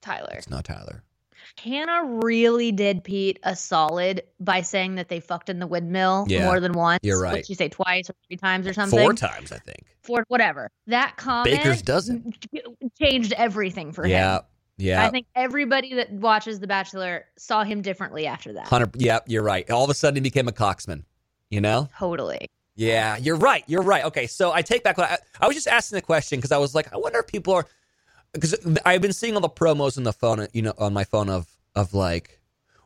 [0.00, 0.36] Tyler.
[0.38, 1.02] it's not Tyler.
[1.58, 6.44] Hannah really did Pete a solid by saying that they fucked in the windmill Yeah,
[6.44, 7.00] more than once.
[7.02, 7.32] you're right.
[7.32, 8.98] What'd she say twice or three times or something?
[8.98, 9.84] Four times, I think.
[10.02, 10.70] Four, whatever.
[10.86, 12.32] That comment Baker's dozen.
[13.00, 14.16] changed everything for Yeah.
[14.38, 14.42] him.
[14.78, 14.96] Yeah.
[14.96, 15.06] Yeah.
[15.06, 18.66] I think everybody that watches The Bachelor saw him differently after that.
[18.66, 18.96] Hundred.
[18.96, 19.70] Yeah, you're right.
[19.70, 21.04] All of a sudden, he became a coxman.
[21.50, 21.88] You know?
[21.98, 22.48] Totally.
[22.76, 23.62] Yeah, you're right.
[23.66, 24.04] You're right.
[24.06, 24.96] Okay, so I take back.
[24.96, 27.26] What I, I was just asking the question because I was like, I wonder if
[27.26, 27.66] people are
[28.32, 31.28] because I've been seeing all the promos on the phone, you know, on my phone
[31.28, 32.40] of of like,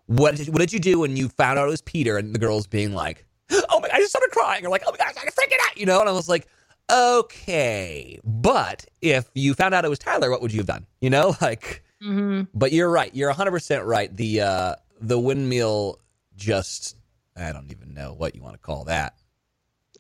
[0.07, 2.17] what did, what did you do when you found out it was Peter?
[2.19, 4.97] And the girls being like, oh my, I just started crying, or like, oh my
[4.99, 6.01] gosh, I freaking out, you know?
[6.01, 6.47] And I was like,
[6.91, 10.87] okay, but if you found out it was Tyler, what would you have done?
[11.01, 11.83] You know, like.
[12.03, 13.15] hmm But you're right.
[13.15, 14.15] You're 100 percent right.
[14.15, 15.99] The uh, the windmill
[16.37, 16.97] just
[17.37, 19.15] I don't even know what you want to call that.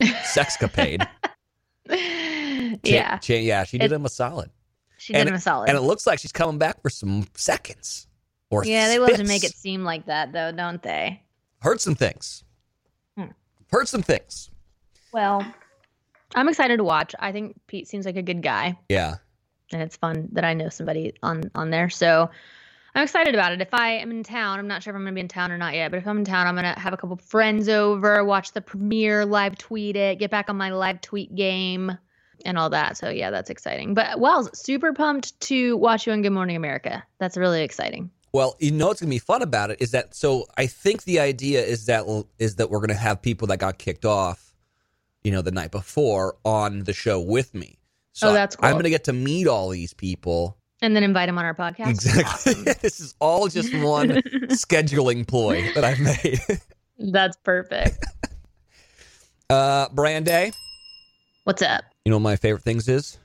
[0.02, 1.06] Sexcapade.
[1.88, 1.94] Cha-
[2.82, 3.64] yeah, cha- yeah.
[3.64, 4.50] She did It- him a solid,
[5.04, 5.68] she did and- him a solid.
[5.68, 8.06] and it looks like she's coming back for some seconds.
[8.50, 11.22] Or yeah, they love to make it seem like that, though, don't they?
[11.60, 12.44] Heard some things.
[13.16, 13.28] Hmm.
[13.70, 14.50] Heard some things.
[15.12, 15.44] Well,
[16.34, 17.14] I'm excited to watch.
[17.18, 19.16] I think Pete seems like a good guy, Yeah.
[19.72, 21.88] and it's fun that I know somebody on on there.
[21.90, 22.30] So
[22.94, 23.60] I'm excited about it.
[23.60, 25.50] If I am in town, I'm not sure if I'm going to be in town
[25.50, 27.68] or not yet, but if I'm in town, I'm going to have a couple friends
[27.68, 31.96] over, watch the premiere, live tweet it, get back on my live tweet game,
[32.44, 32.96] and all that.
[32.96, 33.94] So yeah, that's exciting.
[33.94, 37.02] But Wells, super pumped to watch you on Good Morning America.
[37.18, 38.10] That's really exciting.
[38.32, 41.20] Well, you know what's gonna be fun about it is that so I think the
[41.20, 42.04] idea is that
[42.38, 44.52] is that we're gonna have people that got kicked off,
[45.22, 47.78] you know, the night before on the show with me.
[48.12, 48.68] So Oh, that's cool.
[48.68, 50.56] I'm gonna get to meet all these people.
[50.82, 51.88] And then invite him on our podcast.
[51.90, 52.54] Exactly.
[52.82, 54.08] this is all just one
[54.50, 56.40] scheduling ploy that I've made.
[56.98, 58.04] That's perfect.
[59.48, 60.52] uh Branday,
[61.44, 61.84] What's up?
[62.04, 63.18] you know what my favorite things is?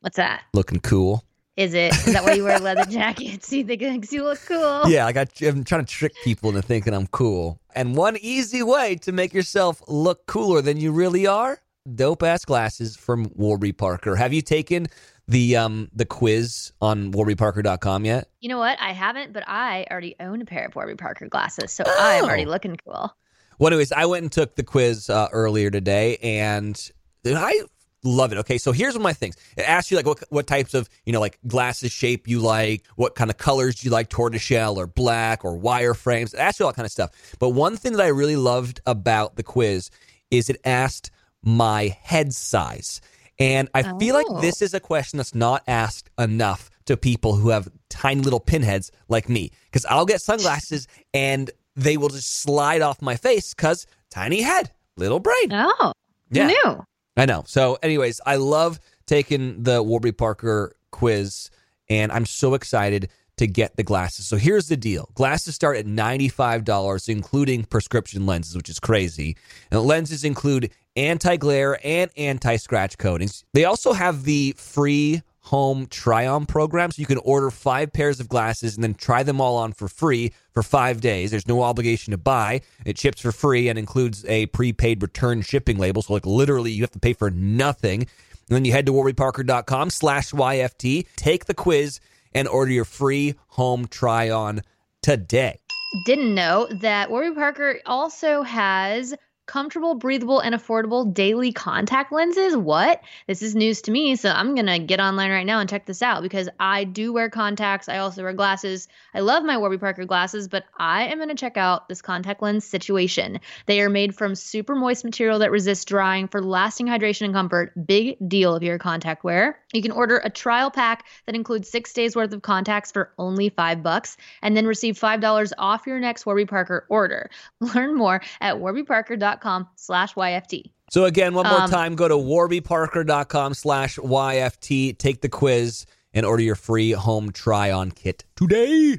[0.00, 0.42] What's that?
[0.54, 1.24] Looking cool.
[1.56, 1.92] Is it?
[1.92, 3.52] Is that why you wear leather jackets?
[3.52, 4.88] You think it makes you look cool?
[4.88, 7.60] Yeah, I, I'm trying to trick people into thinking I'm cool.
[7.74, 11.58] And one easy way to make yourself look cooler than you really are:
[11.94, 14.14] dope ass glasses from Warby Parker.
[14.16, 14.86] Have you taken
[15.26, 18.28] the um the quiz on warbyparker.com yet?
[18.40, 18.80] You know what?
[18.80, 22.46] I haven't, but I already own a pair of Warby Parker glasses, so I'm already
[22.46, 22.50] Oh.
[22.50, 23.14] looking cool.
[23.58, 26.80] Well, anyways, I went and took the quiz uh, earlier today, and
[27.26, 27.62] I
[28.04, 28.38] love it.
[28.38, 29.36] Okay, so here's one of my things.
[29.56, 32.84] It asks you like what what types of you know like glasses shape you like,
[32.96, 36.32] what kind of colors do you like, tortoiseshell or black or wireframes.
[36.34, 37.10] It asks you all that kind of stuff.
[37.38, 39.90] But one thing that I really loved about the quiz
[40.30, 41.10] is it asked
[41.42, 43.00] my head size,
[43.38, 44.40] and I feel like Oh.
[44.40, 48.90] this is a question that's not asked enough to people who have tiny little pinheads
[49.08, 53.86] like me, because I'll get sunglasses and they will just slide off my face because
[54.10, 55.52] tiny head, little brain.
[55.52, 55.92] Oh,
[56.30, 56.46] Yeah.
[56.48, 56.84] new.
[57.18, 57.42] I know.
[57.46, 61.50] So, anyways, I love taking the Warby Parker quiz,
[61.90, 64.28] and I'm so excited to get the glasses.
[64.28, 69.36] So, here's the deal glasses start at $95, including prescription lenses, which is crazy.
[69.72, 73.44] And lenses include anti glare and anti scratch coatings.
[73.52, 76.90] They also have the free home try on program.
[76.90, 79.88] So you can order five pairs of glasses and then try them all on for
[79.88, 81.30] free for five days.
[81.30, 82.60] There's no obligation to buy.
[82.84, 86.02] It ships for free and includes a prepaid return shipping label.
[86.02, 88.02] So like literally you have to pay for nothing.
[88.02, 92.00] And then you head to warbyparker.com slash YFT, take the quiz
[92.32, 94.60] and order your free home try on
[95.02, 95.60] today.
[96.04, 99.14] Didn't know that Warby Parker also has
[99.48, 102.54] comfortable, breathable, and affordable daily contact lenses.
[102.54, 103.00] What?
[103.26, 106.02] This is news to me, so I'm gonna get online right now and check this
[106.02, 107.88] out because I do wear contacts.
[107.88, 108.88] I also wear glasses.
[109.14, 112.66] I love my Warby Parker glasses, but I am gonna check out this contact lens
[112.66, 113.40] situation.
[113.64, 117.72] They are made from super moist material that resists drying for lasting hydration and comfort.
[117.86, 119.58] Big deal if you're a contact wearer.
[119.72, 123.48] You can order a trial pack that includes six days worth of contacts for only
[123.48, 127.30] five bucks, and then receive five dollars off your next Warby Parker order.
[127.60, 129.37] Learn more at warbyparker.com
[129.76, 130.70] slash YFT.
[130.90, 136.24] So again, one more Um, time, go to warbyparker.com slash YFT, take the quiz, and
[136.24, 138.98] order your free home try on kit today.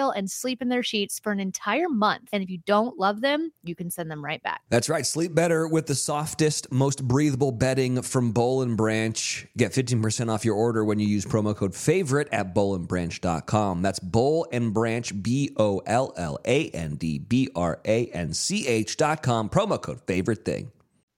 [0.00, 2.28] trial and sleep in their sheets for an entire month.
[2.32, 4.62] And if you don't love them, you can send them right back.
[4.68, 5.06] That's right.
[5.06, 9.46] Sleep better with the softest, most breathable bedding from Boll and Branch.
[9.56, 13.82] Get 15% off your order when you use promo code favorite at bollandbranch.com.
[13.82, 18.32] That's Boll and Branch, B O L L A N D B R A N
[18.32, 19.50] C H.com.
[19.50, 20.70] Promo code favorite thing.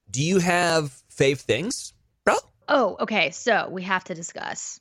[0.09, 1.93] Do you have fave things,
[2.23, 2.35] bro?
[2.67, 3.31] Oh, okay.
[3.31, 4.79] So we have to discuss.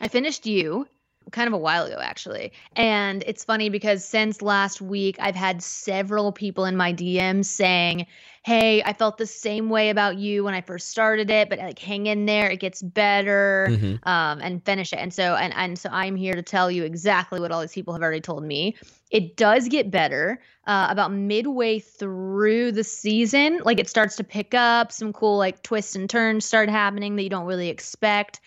[0.00, 0.86] I finished you
[1.32, 2.52] kind of a while ago, actually.
[2.76, 8.06] And it's funny because since last week, I've had several people in my DMs saying,
[8.44, 11.78] Hey, I felt the same way about you when I first started it, but like
[11.78, 13.98] hang in there, it gets better, Mhm.
[14.06, 15.00] um, and finish it.
[15.00, 17.92] And so, and and so, I'm here to tell you exactly what all these people
[17.92, 18.76] have already told me.
[19.10, 23.60] It does get better uh, about midway through the season.
[23.64, 27.22] Like it starts to pick up some cool like twists and turns start happening that
[27.22, 28.40] you don't really expect.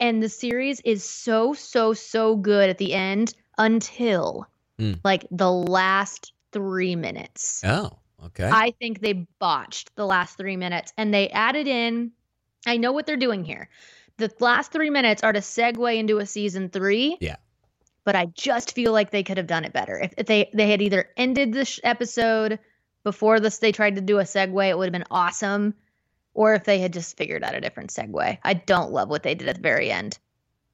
[0.00, 4.46] And the series is so, so, so good at the end until
[4.78, 5.00] Mm.
[5.02, 7.62] like the last three minutes.
[7.64, 8.48] Oh, okay.
[8.48, 12.12] I think they botched the last three minutes and they added in.
[12.64, 13.68] I know what they're doing here.
[14.18, 17.16] The last three minutes are to segue into a season three.
[17.20, 17.36] Yeah.
[18.04, 19.98] But I just feel like they could have done it better.
[19.98, 22.60] If, if they they had either ended the sh- episode
[23.04, 25.74] before this, they tried to do a segue, it would have been awesome.
[26.38, 28.38] Or if they had just figured out a different segue.
[28.44, 30.20] I don't love what they did at the very end,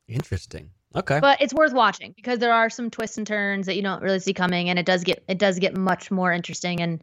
[0.06, 0.68] Interesting.
[0.94, 1.20] Okay.
[1.20, 4.20] but it's worth watching because there are some twists and turns that you don't really
[4.20, 7.02] see coming, and it does get it does get much more interesting and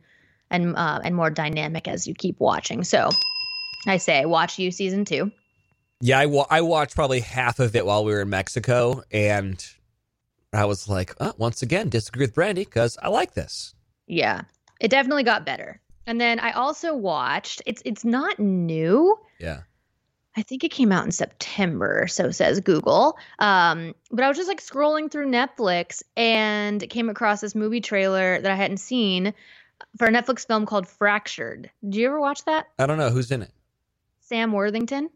[0.51, 2.83] and uh, and more dynamic as you keep watching.
[2.83, 3.09] So,
[3.87, 5.31] I say watch you season two.
[5.99, 9.63] Yeah, I, wa- I watched probably half of it while we were in Mexico, and
[10.53, 13.73] I was like, oh, once again, disagree with Brandi because I like this.
[14.05, 14.41] Yeah,
[14.79, 15.79] it definitely got better.
[16.07, 17.61] And then I also watched.
[17.65, 19.17] It's it's not new.
[19.39, 19.61] Yeah.
[20.35, 23.17] I think it came out in September, so says Google.
[23.39, 28.39] Um, but I was just like scrolling through Netflix and came across this movie trailer
[28.39, 29.33] that I hadn't seen
[29.97, 31.69] for a Netflix film called Fractured.
[31.83, 32.67] Did you ever watch that?
[32.79, 33.51] I don't know who's in it.
[34.21, 35.09] Sam Worthington.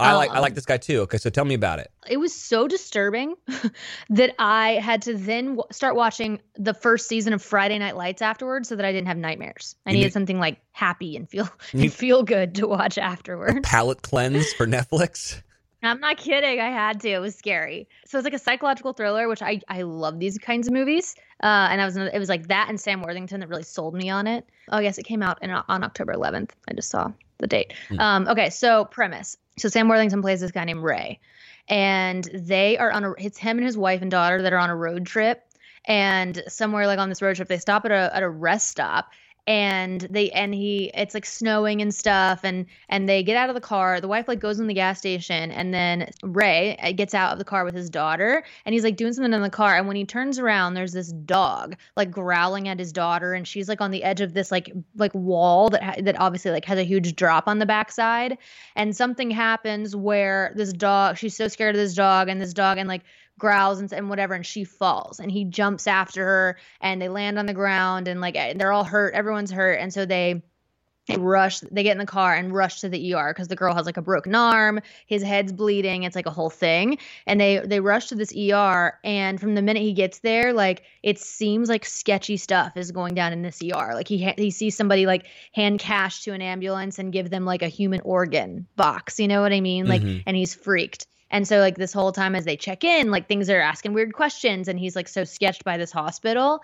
[0.00, 1.00] I like I like Um, this guy too.
[1.02, 1.90] Okay, so tell me about it.
[2.08, 3.34] It was so disturbing
[4.10, 8.22] that I had to then w- start watching the first season of Friday Night Lights
[8.22, 9.76] afterwards, so that I didn't have nightmares.
[9.86, 13.60] I You needed need- something like happy and feel and feel good to watch afterwards.
[13.62, 15.42] Palette cleanse for Netflix.
[15.82, 16.60] I'm not kidding.
[16.60, 17.08] I had to.
[17.08, 17.88] It was scary.
[18.04, 21.14] So it's like a psychological thriller, which I I love these kinds of movies.
[21.42, 24.10] Uh, and I was it was like that and Sam Worthington that really sold me
[24.10, 24.44] on it.
[24.70, 26.50] Oh yes, it came out in, on October 11th.
[26.68, 27.10] I just saw
[27.40, 27.72] the date.
[27.88, 28.00] Hmm.
[28.00, 29.36] Um, okay, so premise.
[29.58, 31.20] So Sam Worthington plays this guy named Ray,
[31.68, 33.12] and they are on a.
[33.12, 35.42] It's him and his wife and daughter that are on a road trip.
[35.86, 39.10] And somewhere like on this road trip, they stop at a at a rest stop,
[39.46, 43.54] and they and he it's like snowing and stuff and and they get out of
[43.54, 44.00] the car.
[44.00, 47.38] The wife like goes in the gas station and then ray uh, gets out of
[47.38, 49.96] the car with his daughter and he's like doing something in the car and when
[49.96, 53.90] he turns around there's this dog like growling at his daughter and she's like on
[53.90, 57.14] the edge of this like like wall that ha- that obviously like has a huge
[57.16, 58.38] drop on the backside.
[58.76, 62.78] And something happens where this dog she's so scared of this dog and this dog
[62.78, 63.02] and like
[63.40, 67.38] growls and, and whatever and she falls and he jumps after her and they land
[67.38, 70.42] on the ground and like eh, they're all hurt everyone's hurt and so they
[71.06, 73.74] they rush they get in the car and rush to the ER because the girl
[73.74, 77.58] has like a broken arm his head's bleeding it's like a whole thing and they
[77.58, 81.68] they rush to this ER and from the minute he gets there like it seems
[81.68, 85.06] like sketchy stuff is going down in this ER like he ha- he sees somebody
[85.06, 89.26] like hand cash to an ambulance and give them like a human organ box you
[89.26, 90.22] know what I mean like Mhm.
[90.26, 93.48] and he's freaked and so like this whole time as they check in, like things
[93.48, 96.62] are asking weird questions and he's like so sketched by this hospital.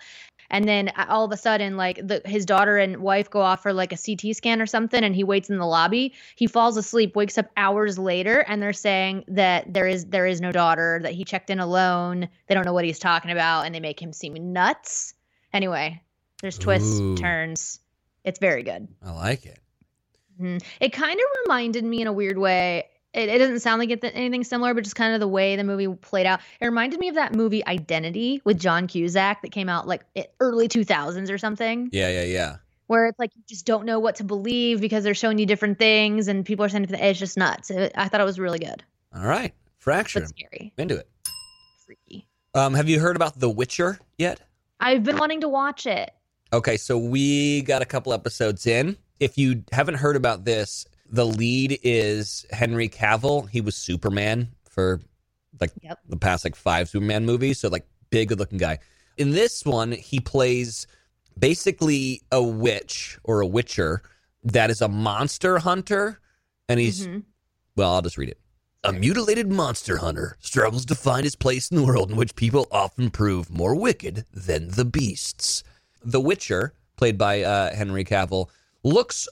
[0.51, 3.73] And then all of a sudden like the his daughter and wife go off for
[3.73, 6.15] like a CT scan or something and he waits in the lobby.
[6.37, 10.41] He falls asleep, wakes up hours later and they're saying that there is there is
[10.41, 12.29] no daughter, that he checked in alone.
[12.47, 15.15] They don't know what he's talking about and they make him seem nuts.
[15.53, 16.03] Anyway,
[16.43, 17.17] there's twists, Ooh.
[17.17, 17.81] turns.
[18.25, 18.89] It's very good.
[19.05, 19.59] I like it.
[20.41, 20.63] Mhm.
[20.81, 22.89] It kind of reminded me in a weird way.
[23.17, 25.65] It, it doesn't sound like it's anything similar, but just kind of the way the
[25.65, 26.41] movie played out.
[26.61, 30.03] It reminded me of that movie Identity with John Cusack that came out like
[30.41, 32.57] early 2000s or something, Yeah, yeah, yeah.
[32.89, 35.79] where it's like you just don't know what to believe because they're showing you different
[35.79, 37.71] things and people are saying it's just nuts.
[37.71, 39.53] It, I thought it was really good, All right.
[39.79, 40.21] Fracture.
[40.21, 41.09] but scary, Into it.
[41.85, 42.27] freaky.
[42.55, 44.41] Um, have you heard about The Witcher yet?
[44.81, 46.11] I've been wanting to watch it.
[46.53, 48.97] Okay, so we got a couple episodes in.
[49.21, 53.49] If you haven't heard about this, the lead is Henry Cavill.
[53.49, 55.01] He was Superman for
[55.61, 56.01] like Yep.
[56.09, 58.79] the past like five Superman movies, so like big good looking guy.
[59.17, 60.87] In this one, he plays
[61.39, 64.03] basically a witch or a witcher
[64.45, 66.21] that is a monster hunter
[66.69, 67.25] and he's Mhm.
[67.77, 68.41] well, I'll just read it.
[68.85, 72.69] A mutilated monster hunter struggles to find his place in the world in which people
[72.71, 75.65] often prove more wicked than the beasts.
[76.05, 78.49] The Witcher, played by uh, Henry Cavill,
[78.85, 79.29] looks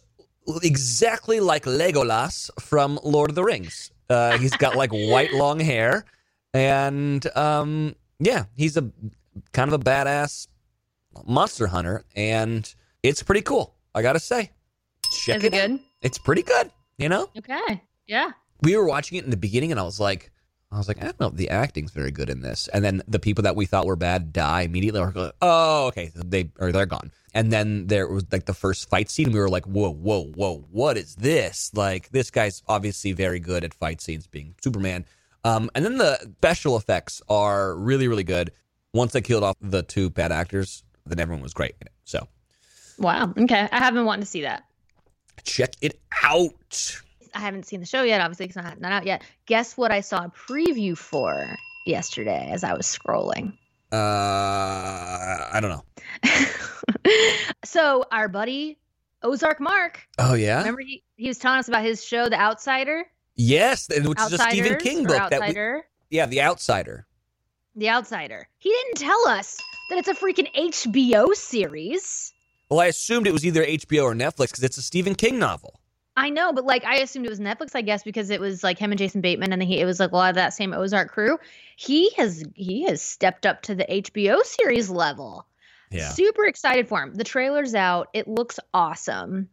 [0.62, 3.90] exactly like Legolas from Lord of the Rings.
[4.10, 6.04] Uh, he's got like white long hair,
[6.52, 8.90] and um, yeah, he's a
[9.52, 10.48] kind of a badass
[11.26, 13.74] monster hunter, and it's pretty cool.
[13.94, 14.50] I gotta say,
[15.10, 15.68] check Is it out.
[15.68, 15.80] good?
[16.02, 16.70] It's pretty good.
[16.98, 17.82] You know, Okay.
[18.06, 18.30] Yeah.
[18.62, 20.30] we were watching it in the beginning, and I was like,
[20.74, 22.68] I was like, I don't know if the acting's very good in this.
[22.68, 25.00] And then the people that we thought were bad die immediately.
[25.00, 27.12] We're like, oh, okay, they or they're gone.
[27.32, 29.26] And then there was like the first fight scene.
[29.26, 31.70] And we were like, whoa, whoa, whoa, what is this?
[31.74, 35.04] Like, this guy's obviously very good at fight scenes, being Superman.
[35.44, 38.50] Um, and then the special effects are really, really good.
[38.92, 41.92] Once they killed off the two bad actors, then everyone was great in it.
[42.04, 42.28] So
[42.98, 43.32] Wow.
[43.36, 43.68] Okay.
[43.70, 44.64] I haven't wanted to see that.
[45.44, 47.00] check it out.
[47.34, 49.22] I haven't seen the show yet, obviously, it's not, not out yet.
[49.46, 53.52] Guess what I saw a preview for yesterday as I was scrolling?
[53.92, 55.84] Uh, I don't know.
[57.64, 58.78] so, our buddy
[59.22, 63.04] Ozark Mark, Oh yeah, remember he, he was telling us about his show, The Outsider?
[63.36, 65.30] yes, which is a Stephen Outsiders King book.
[65.30, 65.84] That we, Outsider?
[66.10, 67.06] yeah, The Outsider.
[67.76, 68.48] The Outsider.
[68.58, 72.32] He didn't tell us that it's a freaking HBO series.
[72.70, 75.80] Well, I assumed it was either HBO or Netflix because it's a Stephen King novel.
[76.16, 78.78] I know, but like I assumed it was Netflix, I guess, because it was like
[78.78, 81.10] him and Jason Bateman, and he, it was like a lot of that same Ozark
[81.10, 81.38] crew.
[81.76, 85.46] He has he has stepped up to the HBO series level.
[85.90, 86.10] Yeah.
[86.10, 87.14] Super excited for him.
[87.14, 88.08] The trailer's out.
[88.12, 89.48] It looks awesome.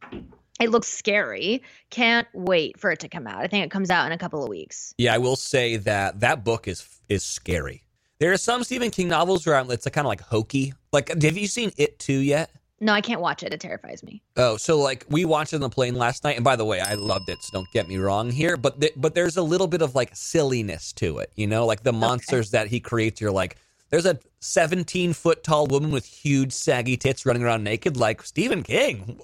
[0.60, 1.64] It looks scary.
[1.90, 3.42] Can't wait for it to come out.
[3.42, 4.94] I think it comes out in a couple of weeks.
[4.98, 7.84] Yeah, I will say that that book is is scary.
[8.20, 10.74] There are some Stephen King novels where I'm, it's kind of like hokey.
[10.94, 12.52] Like, have you seen It Too yet?
[12.84, 13.54] No, I can't watch it.
[13.54, 14.24] It terrifies me.
[14.38, 16.82] Oh, so like we watched it on the plane last night, and by the way,
[16.82, 17.38] I loved it.
[17.44, 20.16] So don't get me wrong here, but th- but there's a little bit of like
[20.16, 23.22] silliness to it, you know, like the monsters that he creates.
[23.22, 23.58] You're like,
[23.92, 28.64] there's a 17 foot tall woman with huge saggy tits running around naked, like Stephen
[28.64, 29.20] King.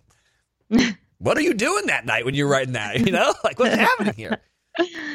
[1.17, 3.00] what are you doing that night when you're writing that?
[3.00, 4.38] You know, like what's happening here?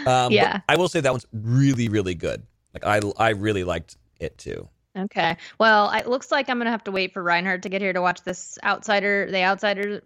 [0.05, 0.63] Um, Yeah.
[0.69, 2.43] I will say that one's really really good.
[2.75, 4.69] Like I I really liked it too.
[4.97, 5.37] Okay.
[5.59, 8.03] Well, it looks like I'm gonna have to wait for Reinhardt to get here to
[8.03, 10.03] watch this Outsider, the Outsider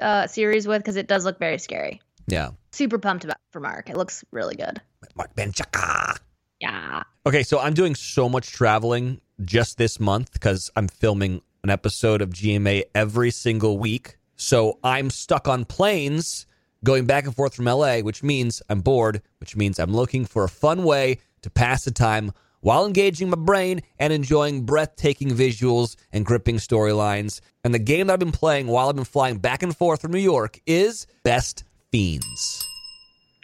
[0.00, 2.00] uh, series with, because it does look very scary.
[2.28, 3.90] Yeah, Super pumped about for Mark.
[3.90, 4.80] It looks really good.
[5.16, 6.18] Marc Menchaca.
[6.60, 7.02] Yeah.
[7.26, 12.22] Okay, so I'm doing so much traveling just this month because I'm filming an episode
[12.22, 14.16] of GMA every single week.
[14.36, 16.46] So I'm stuck on planes
[16.84, 20.44] going back and forth from LA, which means I'm bored, which means I'm looking for
[20.44, 22.32] a fun way to pass the time
[22.62, 27.40] while engaging my brain and enjoying breathtaking visuals and gripping storylines.
[27.62, 30.12] And the game that I've been playing while I've been flying back and forth from
[30.12, 32.66] New York is Best Fiends.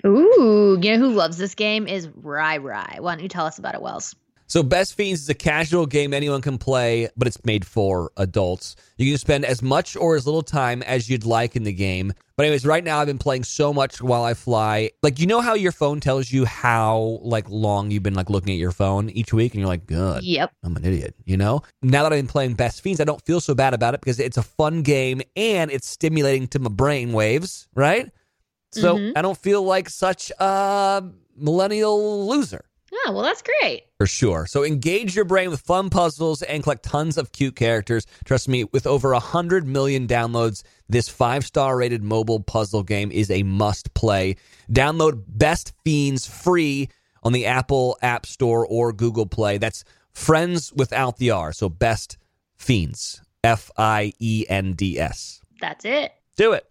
[0.06, 2.98] Ooh, you know who loves this game is Rai Rai.
[3.00, 4.14] Why don't you tell us about it, Wells?
[4.50, 8.76] So, Best Fiends is a casual game anyone can play, but it's made for adults.
[8.96, 12.14] You can spend as much or as little time as you'd like in the game.
[12.34, 14.90] But anyways, right now I've been playing so much while I fly.
[15.02, 18.54] Like, you know how your phone tells you how like long you've been like looking
[18.54, 20.52] at your phone each week, and you're like, "Good, Yep.
[20.62, 21.60] I'm an idiot." You know.
[21.82, 24.18] Now that I've been playing Best Fiends, I don't feel so bad about it because
[24.18, 27.68] it's a fun game and it's stimulating to my brain waves.
[27.74, 28.10] Right.
[28.72, 29.12] So Mhm.
[29.14, 31.02] I don't feel like such a
[31.36, 32.64] millennial loser.
[33.08, 33.84] Oh, well, that's great.
[33.96, 34.44] For sure.
[34.44, 38.06] So engage your brain with fun puzzles and collect tons of cute characters.
[38.26, 43.30] Trust me, with over 100 million downloads, this five star rated mobile puzzle game is
[43.30, 44.36] a must play.
[44.70, 46.90] Download Best Fiends free
[47.22, 49.56] on the Apple App Store or Google Play.
[49.56, 51.54] That's friends without the R.
[51.54, 52.18] So Best
[52.56, 53.22] Fiends.
[53.42, 55.40] F I E N D S.
[55.62, 56.12] That's it.
[56.36, 56.67] Do it.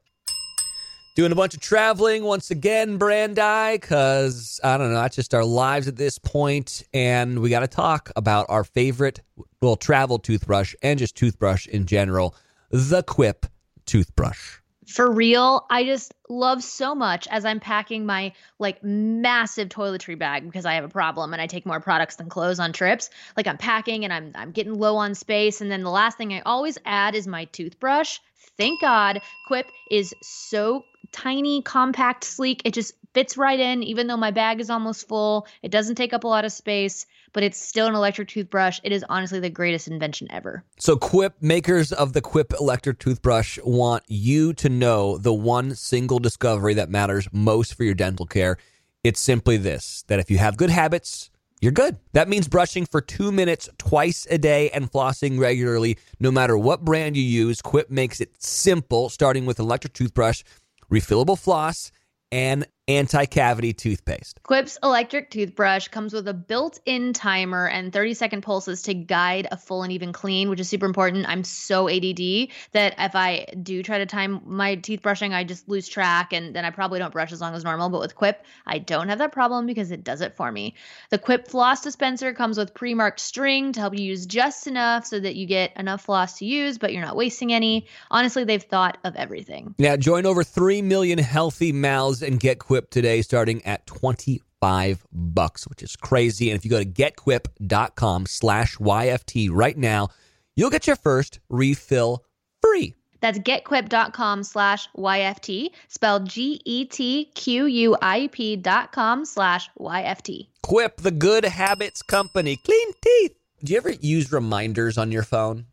[1.17, 5.43] Doing a bunch of traveling once again, Brandi, because I don't know, that's just our
[5.43, 9.21] lives at this point, and we got to talk about our favorite,
[9.59, 12.35] well, travel toothbrush and just toothbrush in general,
[12.69, 13.47] the Quip
[13.87, 14.59] toothbrush.
[14.85, 20.45] For real, I just love so much as I'm packing my like massive toiletry bag
[20.45, 23.09] because I have a problem and I take more products than clothes on trips.
[23.35, 26.31] Like I'm packing and I'm I'm getting low on space and then the last thing
[26.31, 28.19] I always add is my toothbrush.
[28.57, 32.61] Thank God Quip is so tiny, compact, sleek.
[32.65, 35.47] It just fits right in even though my bag is almost full.
[35.63, 38.79] It doesn't take up a lot of space, but it's still an electric toothbrush.
[38.83, 40.63] It is honestly the greatest invention ever.
[40.77, 46.19] So, Quip, makers of the Quip electric toothbrush, want you to know the one single
[46.19, 48.57] discovery that matters most for your dental care.
[49.03, 51.97] It's simply this that if you have good habits, you're good.
[52.13, 56.85] That means brushing for two minutes twice a day and flossing regularly, no matter what
[56.85, 57.61] brand you use.
[57.61, 60.43] Quip makes it simple, starting with electric toothbrush,
[60.91, 61.91] refillable floss,
[62.31, 64.39] and anti cavity toothpaste.
[64.43, 69.47] Quip's electric toothbrush comes with a built in timer and 30 second pulses to guide
[69.51, 71.27] a full and even clean, which is super important.
[71.27, 75.67] I'm so ADD that if I do try to time my teeth brushing, I just
[75.67, 77.89] lose track and then I probably don't brush as long as normal.
[77.89, 80.75] But with Quip, I don't have that problem because it does it for me.
[81.09, 85.05] The Quip floss dispenser comes with pre marked string to help you use just enough
[85.05, 87.87] so that you get enough floss to use, but you're not wasting any.
[88.11, 89.75] Honestly, they've thought of everything.
[89.77, 95.67] Now, join over 3 million healthy mouths and get Quip today starting at 25 bucks,
[95.67, 96.49] which is crazy.
[96.49, 100.09] And if you go to getquip.com slash YFT right now,
[100.55, 102.23] you'll get your first refill
[102.61, 102.95] free.
[103.19, 109.69] That's getquip.com slash YFT, spelled G E T Q U I P dot com slash
[109.79, 110.47] YFT.
[110.61, 112.57] Quip, the good habits company.
[112.57, 113.33] Clean teeth.
[113.63, 115.65] Do you ever use reminders on your phone?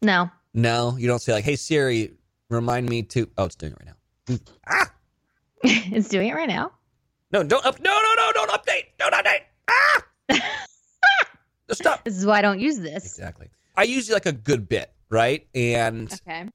[0.00, 0.30] No.
[0.54, 2.12] No, you don't say like, "Hey Siri,
[2.50, 4.38] remind me to." Oh, it's doing it right now.
[4.68, 4.92] Ah,
[5.94, 6.72] it's doing it right now.
[7.32, 7.80] no, don't up.
[7.80, 8.84] No, no, no, don't update.
[8.98, 9.42] Don't update.
[9.70, 10.02] Ah,
[11.72, 12.04] stop.
[12.04, 13.04] This is why I don't use this.
[13.04, 13.48] Exactly.
[13.76, 15.46] I use like a good bit, right?
[15.54, 16.48] And Okay.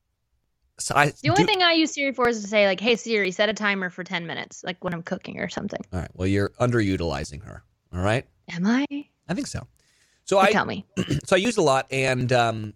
[0.79, 2.95] so I The only do- thing I use Siri for is to say, like, hey,
[2.95, 5.79] Siri, set a timer for 10 minutes, like when I'm cooking or something.
[5.91, 6.11] All right.
[6.13, 7.63] Well, you're underutilizing her.
[7.93, 8.25] All right.
[8.51, 8.85] Am I?
[9.27, 9.65] I think so.
[10.25, 10.85] So You I tell me.
[11.25, 12.73] so I use a lot, and um,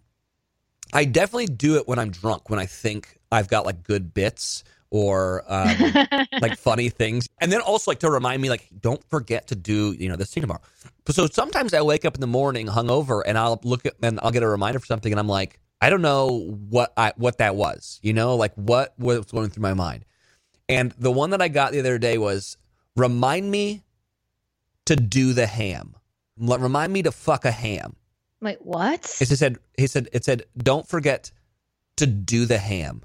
[0.94, 4.64] I definitely do it when I'm drunk when I think I've got like good bits
[4.92, 5.76] or um,
[6.42, 9.94] like funny things, and then also like to remind me like don't forget to do
[9.94, 10.62] you know this thing tomorrow.
[11.10, 14.32] So sometimes I wake up in the morning hungover, and I'll look at and I'll
[14.32, 17.56] get a reminder for something, and I'm like I don't know what I what that
[17.56, 20.06] was, you know, like what was going through my mind.
[20.70, 22.56] And the one that I got the other day was
[22.96, 23.84] remind me
[24.86, 25.96] to do the ham.
[26.38, 27.96] Remind me to fuck a ham.
[28.42, 29.18] Wait, what?
[29.20, 31.32] It said he said it said don't forget
[31.98, 33.04] to do the ham.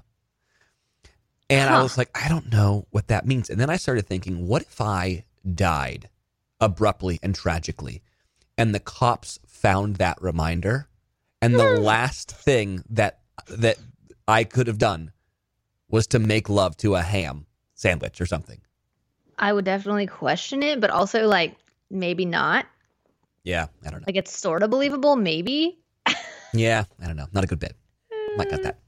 [1.49, 3.49] And I was like, I don't know what that means.
[3.49, 5.23] And then I started thinking, what if I
[5.55, 6.09] died
[6.59, 8.01] abruptly and tragically
[8.57, 10.87] and the cops found that reminder
[11.41, 11.83] and the hmm.
[11.83, 13.19] last thing that
[13.49, 13.77] that
[14.27, 15.11] I could have done
[15.89, 17.45] was to make love to a ham
[17.75, 18.59] sandwich or something.
[19.39, 21.55] I would definitely question it, but also, like,
[21.89, 22.65] maybe not.
[23.43, 24.05] Yeah, I don't know.
[24.07, 25.79] Like, it's sort of believable, maybe.
[26.53, 27.27] Yeah, I don't know.
[27.33, 27.75] Not a good bit.
[28.37, 28.79] Might got that.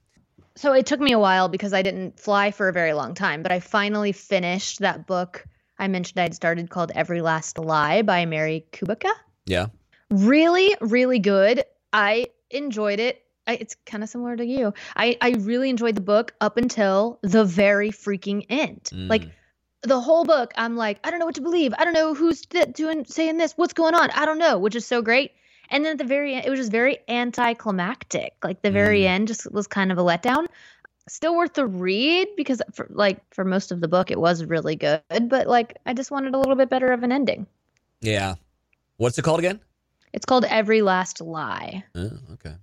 [0.60, 3.44] So it took me a while because I didn't fly for a very long time,
[3.44, 5.46] but I finally finished that book
[5.80, 9.12] I mentioned I'd started called Every Last Lie by Mary Kubica.
[9.46, 9.68] Yeah.
[10.10, 11.64] Really, really good.
[11.94, 13.24] I enjoyed it.
[13.48, 14.74] I, it's kind of similar to you.
[14.98, 18.90] I, I really enjoyed the book up until the very freaking end.
[18.92, 19.32] Like Mm.
[19.84, 21.74] the whole book, I'm like, I don't know what to believe.
[21.78, 23.54] I don't know who's th- doing saying this.
[23.54, 24.10] What's going on?
[24.12, 25.32] I don't know, which is so great.
[25.72, 28.34] And then at the very end, it was just very anticlimactic.
[28.44, 29.08] Like the very Mm.
[29.10, 30.48] end just was kind of a letdown.
[31.08, 34.76] Still worth the read because for like for most of the book it was really
[34.76, 37.48] good, but like I just wanted a little bit better of an ending.
[38.02, 38.36] Yeah.
[38.98, 39.60] What's it called again?
[40.14, 41.84] It's called Every Last Lie.
[41.96, 42.54] Oh, okay.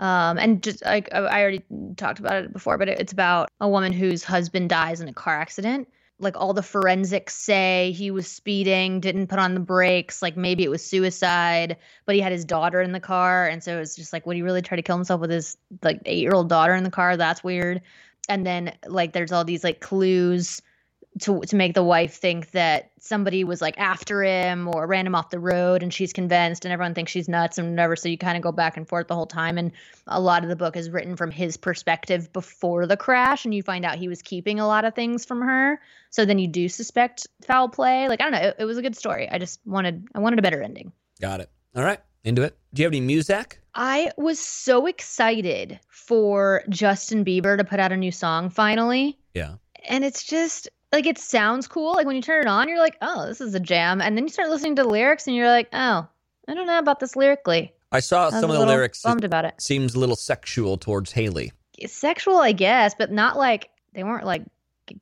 [0.00, 1.62] Um, and just like I I already
[1.96, 5.40] talked about it before, but it's about a woman whose husband dies in a car
[5.40, 5.88] accident.
[6.20, 10.62] Like all the forensics say he was speeding, didn't put on the brakes, like maybe
[10.62, 13.46] it was suicide, but he had his daughter in the car.
[13.48, 16.00] And so it's just like, would he really try to kill himself with his like
[16.06, 17.16] eight year old daughter in the car?
[17.16, 17.82] That's weird.
[18.28, 20.62] And then like there's all these like clues
[21.20, 25.14] to to make the wife think that somebody was like after him or ran him
[25.14, 28.18] off the road and she's convinced and everyone thinks she's nuts and whatever so you
[28.18, 29.70] kind of go back and forth the whole time and
[30.06, 33.62] a lot of the book is written from his perspective before the crash and you
[33.62, 36.68] find out he was keeping a lot of things from her so then you do
[36.68, 39.60] suspect foul play like i don't know it, it was a good story i just
[39.64, 41.50] wanted i wanted a better ending Got it.
[41.74, 42.00] All right.
[42.24, 42.56] Into it.
[42.72, 43.60] Do you have any music?
[43.74, 49.18] I was so excited for Justin Bieber to put out a new song finally.
[49.34, 49.54] Yeah.
[49.88, 51.92] And it's just like it sounds cool.
[51.94, 54.00] Like when you turn it on, you're like, oh, this is a jam.
[54.00, 56.06] And then you start listening to the lyrics and you're like, oh,
[56.48, 57.72] I don't know about this lyrically.
[57.92, 59.02] I saw I some of the lyrics.
[59.02, 59.60] Bummed about it.
[59.60, 61.52] seems a little sexual towards Haley.
[61.78, 64.42] It's sexual, I guess, but not like they weren't like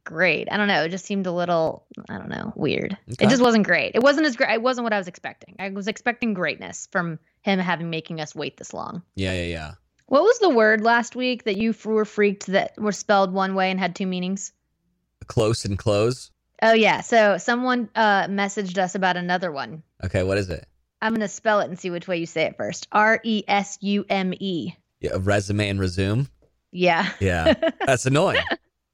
[0.05, 0.49] great.
[0.51, 0.84] I don't know.
[0.84, 2.97] It just seemed a little, I don't know, weird.
[3.12, 3.26] Okay.
[3.26, 3.93] It just wasn't great.
[3.95, 4.51] It wasn't as great.
[4.51, 5.57] It wasn't what I was expecting.
[5.59, 9.03] I was expecting greatness from him having making us wait this long.
[9.14, 9.72] Yeah, yeah, yeah.
[10.07, 13.70] What was the word last week that you were freaked that were spelled one way
[13.70, 14.53] and had two meanings?
[15.33, 16.30] Close and close.
[16.61, 19.83] Oh yeah, so someone uh messaged us about another one.
[20.05, 20.66] Okay, what is it?
[21.01, 22.87] I'm gonna spell it and see which way you say it first.
[22.93, 24.74] R E S U M E.
[25.01, 26.28] Yeah, resume and resume.
[26.70, 27.55] Yeah, Yeah,
[27.87, 28.43] that's annoying.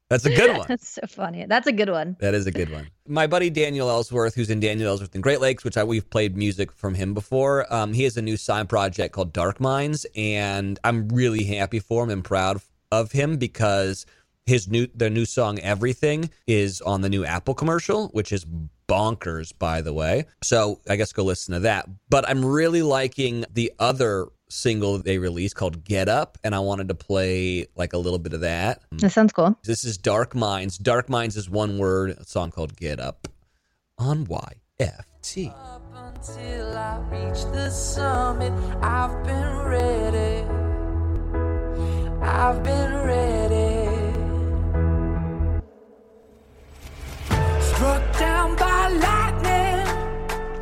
[0.09, 0.65] That's a good one.
[0.69, 1.45] that's so funny.
[1.45, 2.15] That's a good one.
[2.21, 2.87] That is a good one.
[3.05, 6.37] My buddy Daniel Ellsworth, who's in Daniel Ellsworth in Great Lakes, which I, we've played
[6.37, 7.71] music from him before.
[7.71, 12.05] Um, he has a new side project called Dark Minds, and I'm really happy for
[12.05, 12.61] him and proud
[12.91, 14.05] of him because
[14.49, 18.45] his new the new song Everything is on the new Apple commercial, which is
[18.89, 20.25] bonkers, by the way.
[20.43, 21.87] So I guess go listen to that.
[22.09, 26.87] But I'm really liking the other single they released called Get Up, and I wanted
[26.89, 28.81] to play like a little bit of that.
[28.93, 29.55] That sounds cool.
[29.63, 30.77] This is Dark Minds.
[30.77, 33.27] Dark Minds is one word, a song called Get Up
[33.99, 35.53] on YFT.
[35.53, 38.51] up until I reach the summit.
[38.81, 40.47] I've been ready.
[42.21, 43.68] I've been ready.
[49.05, 49.85] Lightning.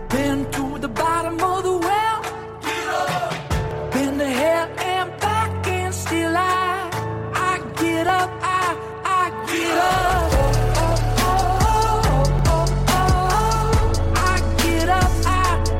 [0.10, 2.22] Been to the bottom of the well.
[2.62, 3.92] Get up.
[3.94, 6.90] Been to hell and back, and still I,
[7.34, 8.30] I get up.
[8.42, 10.32] I, I get up.
[10.80, 12.02] Oh, oh,
[12.48, 14.14] oh, oh, oh.
[14.16, 15.12] I get up.
[15.26, 15.38] I,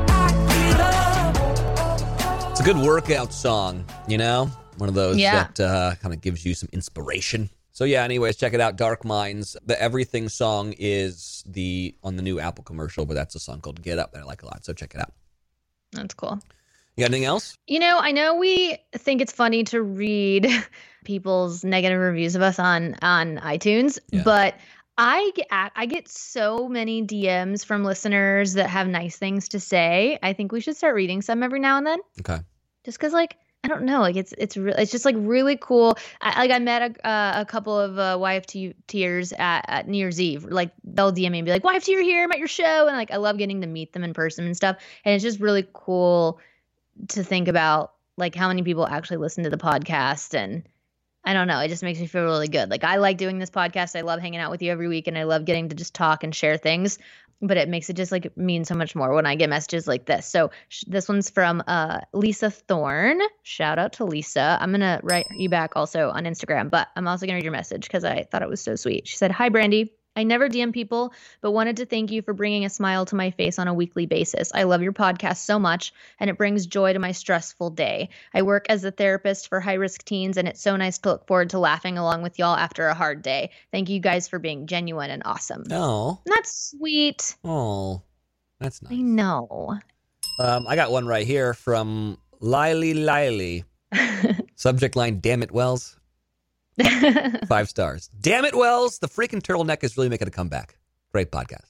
[0.08, 2.50] I get up.
[2.52, 4.50] It's a good workout song, you know?
[4.78, 5.48] One of those Yeah.
[5.54, 7.50] that uh, kind of gives you some inspiration.
[7.78, 8.74] So yeah, anyways, check it out.
[8.74, 9.56] Dark Minds.
[9.64, 13.80] The Everything song is the on the new Apple commercial, but that's a song called
[13.80, 14.64] Get Up that I like a lot.
[14.64, 15.12] So check it out.
[15.92, 16.40] That's cool.
[16.96, 17.56] You got anything else?
[17.68, 20.48] You know, I know we think it's funny to read
[21.04, 24.22] people's negative reviews of us on on iTunes, Yeah.
[24.24, 24.56] but
[24.96, 30.18] I get I get so many DMs from listeners that have nice things to say.
[30.20, 32.40] I think we should start reading some every now and then, Okay.
[32.84, 33.36] just because like
[33.68, 35.98] I don't know, like it's it's re- it's just like really cool.
[36.22, 39.98] I, like I met a uh, a couple of uh, YFT tiers at, at New
[39.98, 40.44] Year's Eve.
[40.44, 42.24] Like they'll DM me and be like, "YFT, you're here.
[42.24, 44.56] I'm at your show," and like I love getting to meet them in person and
[44.56, 44.78] stuff.
[45.04, 46.40] And it's just really cool
[47.08, 50.62] to think about like how many people actually listen to the podcast and
[51.28, 52.70] I don't know, it just makes me feel really good.
[52.70, 53.94] Like I like doing this podcast.
[53.94, 56.24] I love hanging out with you every week and I love getting to just talk
[56.24, 56.98] and share things,
[57.42, 60.06] but it makes it just like mean so much more when I get messages like
[60.06, 60.26] this.
[60.26, 63.20] So sh- this one's from uh Lisa Thorne.
[63.42, 64.56] Shout out to Lisa.
[64.58, 67.44] I'm going to write you back also on Instagram, but I'm also going to read
[67.44, 69.06] your message cuz I thought it was so sweet.
[69.06, 72.64] She said, "Hi Brandi, I never DM people, but wanted to thank you for bringing
[72.64, 74.50] a smile to my face on a weekly basis.
[74.52, 78.08] I love your podcast so much, and it brings joy to my stressful day.
[78.34, 81.28] I work as a therapist for high risk teens, and it's so nice to look
[81.28, 83.50] forward to laughing along with y'all after a hard day.
[83.70, 85.62] Thank you guys for being genuine and awesome.
[85.68, 86.20] No.
[86.26, 87.36] That's sweet.
[87.44, 88.02] oh,
[88.58, 88.94] that's nice.
[88.94, 89.78] I know.
[90.40, 93.62] Um, I got one right here from Lily Lily.
[94.56, 95.96] Subject line: Damn it, Wells.
[97.48, 98.08] Five stars.
[98.20, 98.98] Damn it, Wells.
[98.98, 100.76] The freaking turtleneck is really making a comeback.
[101.12, 101.64] Great podcast.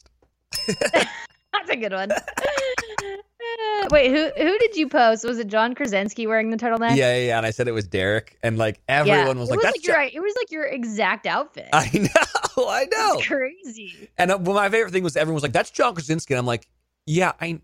[0.67, 2.11] That's a good one.
[3.91, 5.25] Wait, who who did you post?
[5.25, 6.97] Was it John Krasinski wearing the turtleneck?
[6.97, 7.37] Yeah, yeah, yeah.
[7.39, 9.87] And I said it was Derek, and like everyone was it like, was "That's like
[9.87, 11.69] your, it was like your exact outfit.
[11.73, 13.15] I know, I know.
[13.15, 14.11] It's crazy.
[14.19, 16.47] And uh, well, my favorite thing was everyone was like, "That's John Krasinski." And I'm
[16.47, 16.69] like,
[17.07, 17.61] "Yeah, I,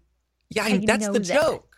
[0.50, 1.22] yeah, I, I that's the that.
[1.22, 1.76] joke.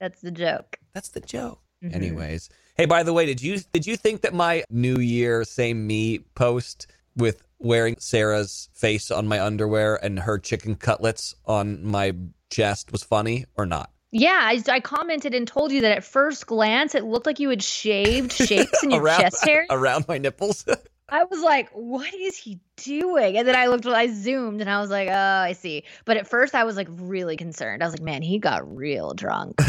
[0.00, 0.76] That's the joke.
[0.92, 1.94] That's the joke." Mhm.
[1.94, 5.86] Anyways, hey, by the way, did you did you think that my New Year same
[5.86, 12.14] me post with wearing Sarah's face on my underwear and her chicken cutlets on my
[12.50, 13.90] chest was funny or not?
[14.12, 17.50] Yeah, I, I commented and told you that at first glance it looked like you
[17.50, 19.66] had shaved shapes in your around, chest hair.
[19.70, 20.64] around my nipples.
[21.08, 23.36] I was like, what is he doing?
[23.36, 25.84] And then I looked, I zoomed and I was like, oh, I see.
[26.04, 27.82] But at first I was like really concerned.
[27.82, 29.60] I was like, man, he got real drunk.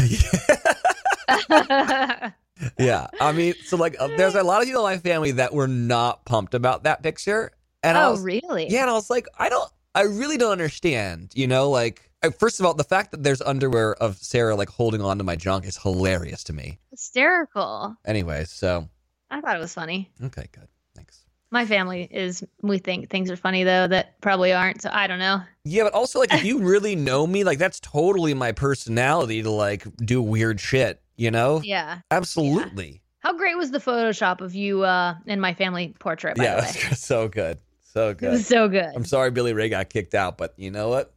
[2.78, 5.52] Yeah, I mean, so like, uh, there's a lot of people in my family that
[5.52, 7.52] were not pumped about that picture,
[7.82, 8.68] and I oh, was, really?
[8.68, 11.32] Yeah, and I was like, I don't, I really don't understand.
[11.34, 15.00] You know, like first of all, the fact that there's underwear of Sarah like holding
[15.00, 16.78] on to my junk is hilarious to me.
[16.90, 17.96] Hysterical.
[18.04, 18.88] Anyways, so
[19.30, 20.10] I thought it was funny.
[20.22, 21.24] okay, good, thanks.
[21.50, 24.82] My family is, we think things are funny though that probably aren't.
[24.82, 25.42] So I don't know.
[25.64, 29.50] Yeah, but also like if you really know me, like that's totally my personality to
[29.50, 31.00] like do weird shit.
[31.16, 32.00] You know, Yeah.
[32.10, 33.02] absolutely.
[33.20, 36.62] How great was the Photoshop of you uh, in my family portrait, by Yeah, the
[36.66, 36.72] way?
[36.88, 38.30] that's so good, so It good.
[38.32, 38.92] was so good.
[38.94, 41.14] I'm sorry Billy Ray got kicked out, but you know what?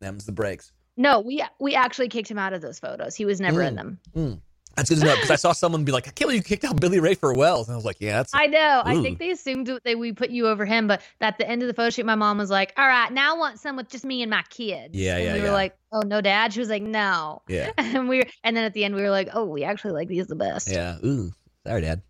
[0.00, 0.72] Them's the breaks.
[0.96, 3.14] No, we we actually kicked him out of those photos.
[3.14, 4.40] He was never in Mm.
[4.76, 6.64] That's good to know because I saw someone be like, "I can't believe you kicked
[6.64, 8.82] out Billy Ray for Wells," and I was like, "Yeah, that's I know.
[8.84, 11.68] I think they assumed that we put you over him, but at the end of
[11.68, 14.04] the photo shoot, my mom was like, "All right, now I want some with just
[14.04, 15.52] me and my kids." Yeah, and yeah, We were yeah.
[15.52, 18.72] like, "Oh no, Dad." She was like, "No." yeah, And we were, and then at
[18.72, 21.32] the end, we were like, "Oh, we actually like these the best." yeah." Ooh,
[21.66, 22.02] sorry, Dad.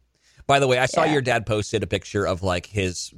[0.47, 1.13] By the way, I saw Yeah.
[1.13, 3.13] your dad posted a picture of like his,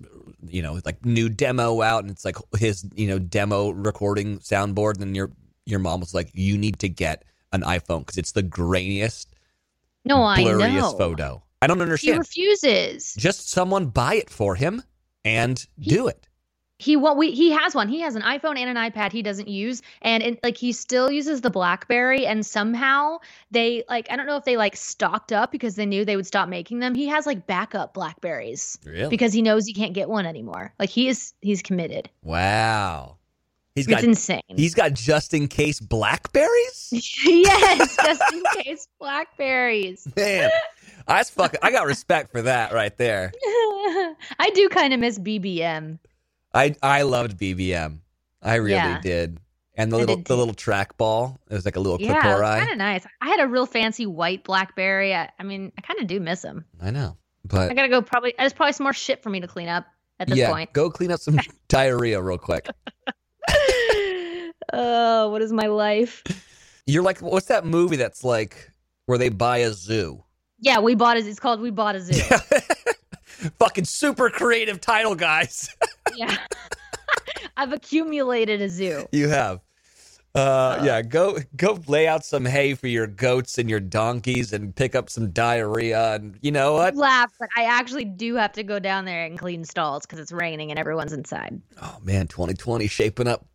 [0.47, 4.95] you know, like new demo out, and it's like his, you know, demo recording soundboard.
[4.95, 5.33] And then your
[5.67, 9.27] your mom was like, "You need to get an iPhone because it's the grainiest,
[10.05, 10.93] No, I know.
[10.97, 12.15] photo." I don't understand.
[12.15, 13.15] He refuses.
[13.15, 14.83] Just someone buy it for him
[15.25, 16.29] and do it.
[16.79, 17.17] He won't.
[17.17, 17.89] We, he has one.
[17.89, 21.11] He has an iPhone and an iPad he doesn't use, and it, like he still
[21.11, 22.27] uses the BlackBerry.
[22.27, 23.19] And somehow
[23.51, 26.27] they like I don't know if they like stocked up because they knew they would
[26.27, 26.95] stop making them.
[26.95, 29.09] He has like backup Blackberries Really?
[29.09, 30.75] because he knows he can't get one anymore.
[30.79, 32.11] Like he is he's committed.
[32.23, 33.17] wow.
[33.75, 34.41] He's It's got insane.
[34.49, 36.89] he's got just in case blackberries?
[37.25, 40.07] yes, just in case Blackberries.
[40.17, 40.51] Man.
[41.09, 43.33] That's fucking I got respect for that right there.
[44.39, 45.99] I do kind of miss BBM.
[46.55, 47.99] I I loved BBM.
[48.43, 49.01] I really Yeah.
[49.01, 49.39] did.
[49.77, 51.37] And the I little the little trackball.
[51.51, 53.05] It was like a little Yeah, it was kind of nice.
[53.21, 55.15] I had a real fancy white BlackBerry.
[55.17, 56.65] I, I mean, I kind of do miss him.
[56.81, 57.17] I know.
[57.45, 58.01] But I gotta go.
[58.03, 59.85] Probably there's probably some more shit for me to clean up
[60.21, 60.73] at this yeah, point.
[60.73, 62.69] go clean up some diarrhea real quick.
[64.75, 66.23] Oh, what is my life?
[66.87, 68.71] You're like, what's that movie that's like
[69.07, 70.23] where they buy a zoo?
[70.59, 71.21] Yeah, we bought a.
[71.21, 72.23] It's called We Bought a Zoo.
[73.59, 75.75] Fucking super creative title, guys.
[76.17, 76.37] yeah,
[77.57, 79.07] I've accumulated a zoo.
[79.13, 79.61] you have.
[80.35, 84.75] Uh, yeah, go go lay out some hay for your goats and your donkeys and
[84.75, 86.97] pick up some diarrhea and you know what?
[86.97, 90.33] Laugh, but I actually do have to go down there and clean stalls because it's
[90.33, 91.61] raining and everyone's inside.
[91.81, 93.47] Oh man, 2020 shaping up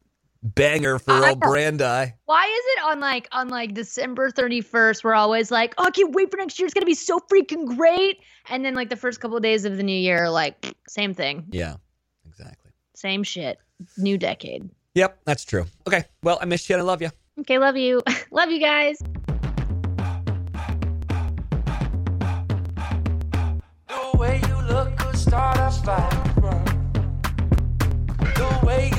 [0.44, 1.48] banger for I old know.
[1.50, 2.14] Brandi.
[2.26, 6.14] Why is it on like on like December 31st we're always like, oh, I can't
[6.14, 6.66] wait for next year.
[6.66, 8.18] It's gonna be so freaking great.
[8.50, 11.46] And then like the first couple of days of the new year, like same thing,
[11.52, 11.76] Yeah,
[12.28, 12.72] exactly.
[12.96, 13.60] same shit,
[13.98, 14.70] new decade.
[14.96, 15.66] Yep, that's true.
[15.88, 17.10] Okay, well, I miss you and I love you.
[17.42, 18.98] Okay, love you, love you guys.
[23.88, 26.10] The way you look could start a fire.
[28.36, 28.99] The way you